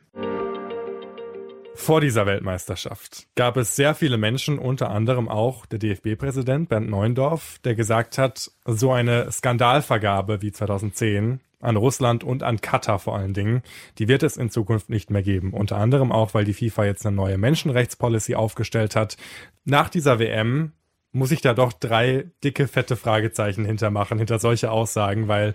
Vor 1.80 2.00
dieser 2.00 2.26
Weltmeisterschaft 2.26 3.28
gab 3.36 3.56
es 3.56 3.76
sehr 3.76 3.94
viele 3.94 4.18
Menschen, 4.18 4.58
unter 4.58 4.90
anderem 4.90 5.28
auch 5.28 5.64
der 5.64 5.78
DFB-Präsident 5.78 6.68
Bernd 6.68 6.90
Neuendorf, 6.90 7.60
der 7.64 7.76
gesagt 7.76 8.18
hat, 8.18 8.50
so 8.66 8.90
eine 8.92 9.30
Skandalvergabe 9.30 10.42
wie 10.42 10.50
2010 10.52 11.40
an 11.60 11.76
Russland 11.76 12.24
und 12.24 12.42
an 12.42 12.60
Katar 12.60 12.98
vor 12.98 13.16
allen 13.16 13.32
Dingen, 13.32 13.62
die 13.98 14.08
wird 14.08 14.24
es 14.24 14.36
in 14.36 14.50
Zukunft 14.50 14.90
nicht 14.90 15.08
mehr 15.10 15.22
geben. 15.22 15.54
Unter 15.54 15.78
anderem 15.78 16.10
auch, 16.12 16.34
weil 16.34 16.44
die 16.44 16.52
FIFA 16.52 16.84
jetzt 16.84 17.06
eine 17.06 17.16
neue 17.16 17.38
Menschenrechtspolicy 17.38 18.34
aufgestellt 18.34 18.96
hat. 18.96 19.16
Nach 19.64 19.88
dieser 19.88 20.18
WM 20.18 20.72
muss 21.12 21.30
ich 21.30 21.40
da 21.40 21.54
doch 21.54 21.72
drei 21.72 22.26
dicke, 22.44 22.66
fette 22.66 22.96
Fragezeichen 22.96 23.64
hintermachen, 23.64 24.18
hinter 24.18 24.40
solche 24.40 24.72
Aussagen, 24.72 25.28
weil 25.28 25.54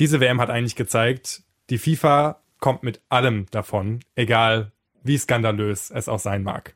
diese 0.00 0.20
WM 0.20 0.40
hat 0.40 0.50
eigentlich 0.50 0.76
gezeigt, 0.76 1.44
die 1.70 1.78
FIFA 1.78 2.42
kommt 2.58 2.82
mit 2.82 3.00
allem 3.08 3.46
davon, 3.52 4.00
egal 4.16 4.72
wie 5.02 5.18
skandalös 5.18 5.90
es 5.90 6.08
auch 6.08 6.18
sein 6.18 6.42
mag. 6.42 6.74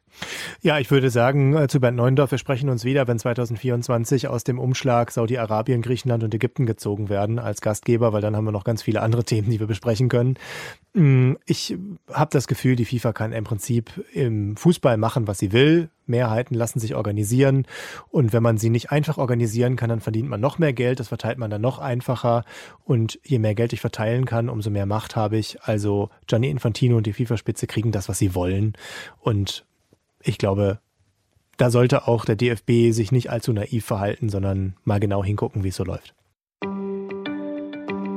Ja, 0.62 0.78
ich 0.78 0.90
würde 0.90 1.10
sagen 1.10 1.56
äh, 1.56 1.68
zu 1.68 1.80
Bernd 1.80 1.96
Neuendorf, 1.96 2.30
wir 2.30 2.38
sprechen 2.38 2.68
uns 2.68 2.84
wieder, 2.84 3.08
wenn 3.08 3.18
2024 3.18 4.28
aus 4.28 4.44
dem 4.44 4.58
Umschlag 4.58 5.10
Saudi-Arabien, 5.10 5.82
Griechenland 5.82 6.22
und 6.22 6.34
Ägypten 6.34 6.66
gezogen 6.66 7.08
werden 7.08 7.38
als 7.38 7.60
Gastgeber, 7.60 8.12
weil 8.12 8.22
dann 8.22 8.36
haben 8.36 8.44
wir 8.44 8.52
noch 8.52 8.64
ganz 8.64 8.82
viele 8.82 9.02
andere 9.02 9.24
Themen, 9.24 9.50
die 9.50 9.60
wir 9.60 9.66
besprechen 9.66 10.08
können. 10.08 10.36
Mm, 10.94 11.34
ich 11.44 11.76
habe 12.12 12.30
das 12.30 12.46
Gefühl, 12.46 12.76
die 12.76 12.84
FIFA 12.84 13.12
kann 13.12 13.32
im 13.32 13.42
Prinzip 13.42 14.04
im 14.12 14.56
Fußball 14.56 14.96
machen, 14.96 15.26
was 15.26 15.38
sie 15.38 15.52
will. 15.52 15.90
Mehrheiten 16.06 16.54
lassen 16.54 16.78
sich 16.78 16.94
organisieren 16.94 17.66
und 18.10 18.32
wenn 18.32 18.42
man 18.42 18.58
sie 18.58 18.70
nicht 18.70 18.92
einfach 18.92 19.18
organisieren 19.18 19.74
kann, 19.76 19.88
dann 19.88 20.00
verdient 20.00 20.28
man 20.28 20.40
noch 20.40 20.58
mehr 20.58 20.72
Geld, 20.72 21.00
das 21.00 21.08
verteilt 21.08 21.38
man 21.38 21.50
dann 21.50 21.62
noch 21.62 21.78
einfacher 21.78 22.44
und 22.84 23.18
je 23.24 23.38
mehr 23.38 23.54
Geld 23.54 23.72
ich 23.72 23.80
verteilen 23.80 24.24
kann, 24.26 24.50
umso 24.50 24.70
mehr 24.70 24.86
Macht 24.86 25.16
habe 25.16 25.38
ich. 25.38 25.62
Also 25.62 26.10
Gianni 26.26 26.50
Infantino 26.50 26.98
und 26.98 27.06
die 27.06 27.14
FIFA-Spitze 27.14 27.66
kriegen 27.66 27.90
das, 27.90 28.08
was 28.08 28.18
sie 28.18 28.34
wollen 28.34 28.74
und 29.20 29.64
ich 30.22 30.38
glaube, 30.38 30.78
da 31.56 31.70
sollte 31.70 32.06
auch 32.06 32.24
der 32.24 32.36
DFB 32.36 32.92
sich 32.92 33.10
nicht 33.10 33.30
allzu 33.30 33.52
naiv 33.52 33.84
verhalten, 33.84 34.28
sondern 34.28 34.76
mal 34.84 35.00
genau 35.00 35.24
hingucken, 35.24 35.64
wie 35.64 35.68
es 35.68 35.76
so 35.76 35.84
läuft. 35.84 36.14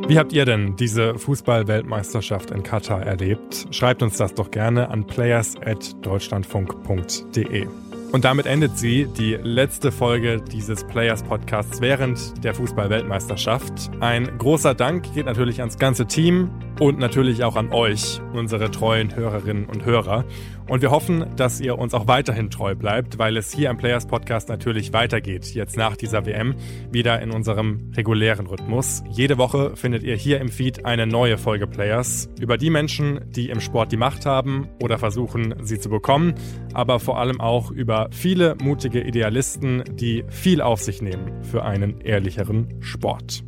Wie 0.07 0.17
habt 0.17 0.31
ihr 0.31 0.45
denn 0.45 0.77
diese 0.77 1.19
Fußball-Weltmeisterschaft 1.19 2.51
in 2.51 2.63
Katar 2.63 3.01
erlebt? 3.01 3.67
Schreibt 3.71 4.01
uns 4.01 4.15
das 4.15 4.33
doch 4.33 4.51
gerne 4.51 4.89
an 4.89 5.05
players@deutschlandfunk.de. 5.05 7.67
Und 8.13 8.23
damit 8.23 8.45
endet 8.45 8.77
sie, 8.77 9.05
die 9.17 9.33
letzte 9.33 9.91
Folge 9.91 10.41
dieses 10.41 10.85
Players 10.85 11.23
Podcasts 11.23 11.81
während 11.81 12.41
der 12.41 12.55
Fußball-Weltmeisterschaft. 12.55 13.91
Ein 13.99 14.37
großer 14.37 14.75
Dank 14.75 15.13
geht 15.13 15.25
natürlich 15.25 15.59
ans 15.59 15.77
ganze 15.77 16.05
Team 16.05 16.51
und 16.79 16.99
natürlich 16.99 17.43
auch 17.43 17.55
an 17.55 17.71
euch, 17.71 18.21
unsere 18.33 18.69
treuen 18.69 19.15
Hörerinnen 19.15 19.65
und 19.65 19.85
Hörer. 19.85 20.25
Und 20.67 20.81
wir 20.81 20.91
hoffen, 20.91 21.25
dass 21.35 21.59
ihr 21.59 21.77
uns 21.77 21.93
auch 21.93 22.07
weiterhin 22.07 22.49
treu 22.49 22.75
bleibt, 22.75 23.17
weil 23.17 23.37
es 23.37 23.51
hier 23.51 23.69
im 23.69 23.77
Players 23.77 24.05
Podcast 24.05 24.49
natürlich 24.49 24.93
weitergeht, 24.93 25.45
jetzt 25.55 25.77
nach 25.77 25.95
dieser 25.95 26.25
WM, 26.25 26.55
wieder 26.91 27.21
in 27.21 27.31
unserem 27.31 27.91
regulären 27.95 28.47
Rhythmus. 28.47 29.03
Jede 29.09 29.37
Woche 29.37 29.75
findet 29.75 30.03
ihr 30.03 30.15
hier 30.15 30.39
im 30.39 30.49
Feed 30.49 30.85
eine 30.85 31.07
neue 31.07 31.37
Folge 31.37 31.67
Players 31.67 32.29
über 32.39 32.57
die 32.57 32.69
Menschen, 32.69 33.21
die 33.31 33.49
im 33.49 33.59
Sport 33.59 33.91
die 33.91 33.97
Macht 33.97 34.25
haben 34.25 34.67
oder 34.83 34.97
versuchen, 34.97 35.55
sie 35.61 35.79
zu 35.79 35.89
bekommen, 35.89 36.35
aber 36.73 36.99
vor 36.99 37.17
allem 37.17 37.39
auch 37.39 37.71
über 37.71 38.09
viele 38.11 38.55
mutige 38.61 39.01
Idealisten, 39.01 39.83
die 39.95 40.25
viel 40.29 40.61
auf 40.61 40.81
sich 40.81 41.01
nehmen 41.01 41.43
für 41.43 41.63
einen 41.63 42.01
ehrlicheren 42.01 42.81
Sport. 42.81 43.43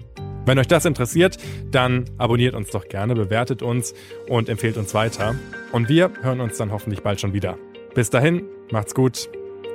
Wenn 0.49 0.57
euch 0.57 0.67
das 0.67 0.85
interessiert, 0.85 1.38
dann 1.69 2.05
abonniert 2.17 2.55
uns 2.55 2.71
doch 2.71 2.88
gerne, 2.88 3.13
bewertet 3.13 3.62
uns 3.62 3.93
und 4.27 4.49
empfehlt 4.49 4.77
uns 4.77 4.95
weiter. 4.95 5.35
Und 5.71 5.89
wir 5.89 6.12
hören 6.23 6.41
uns 6.41 6.57
dann 6.57 6.71
hoffentlich 6.71 7.03
bald 7.03 7.21
schon 7.21 7.33
wieder. 7.33 7.55
Bis 7.93 8.09
dahin, 8.09 8.41
macht's 8.71 8.95
gut. 8.95 9.29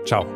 Ciao. 0.05 0.27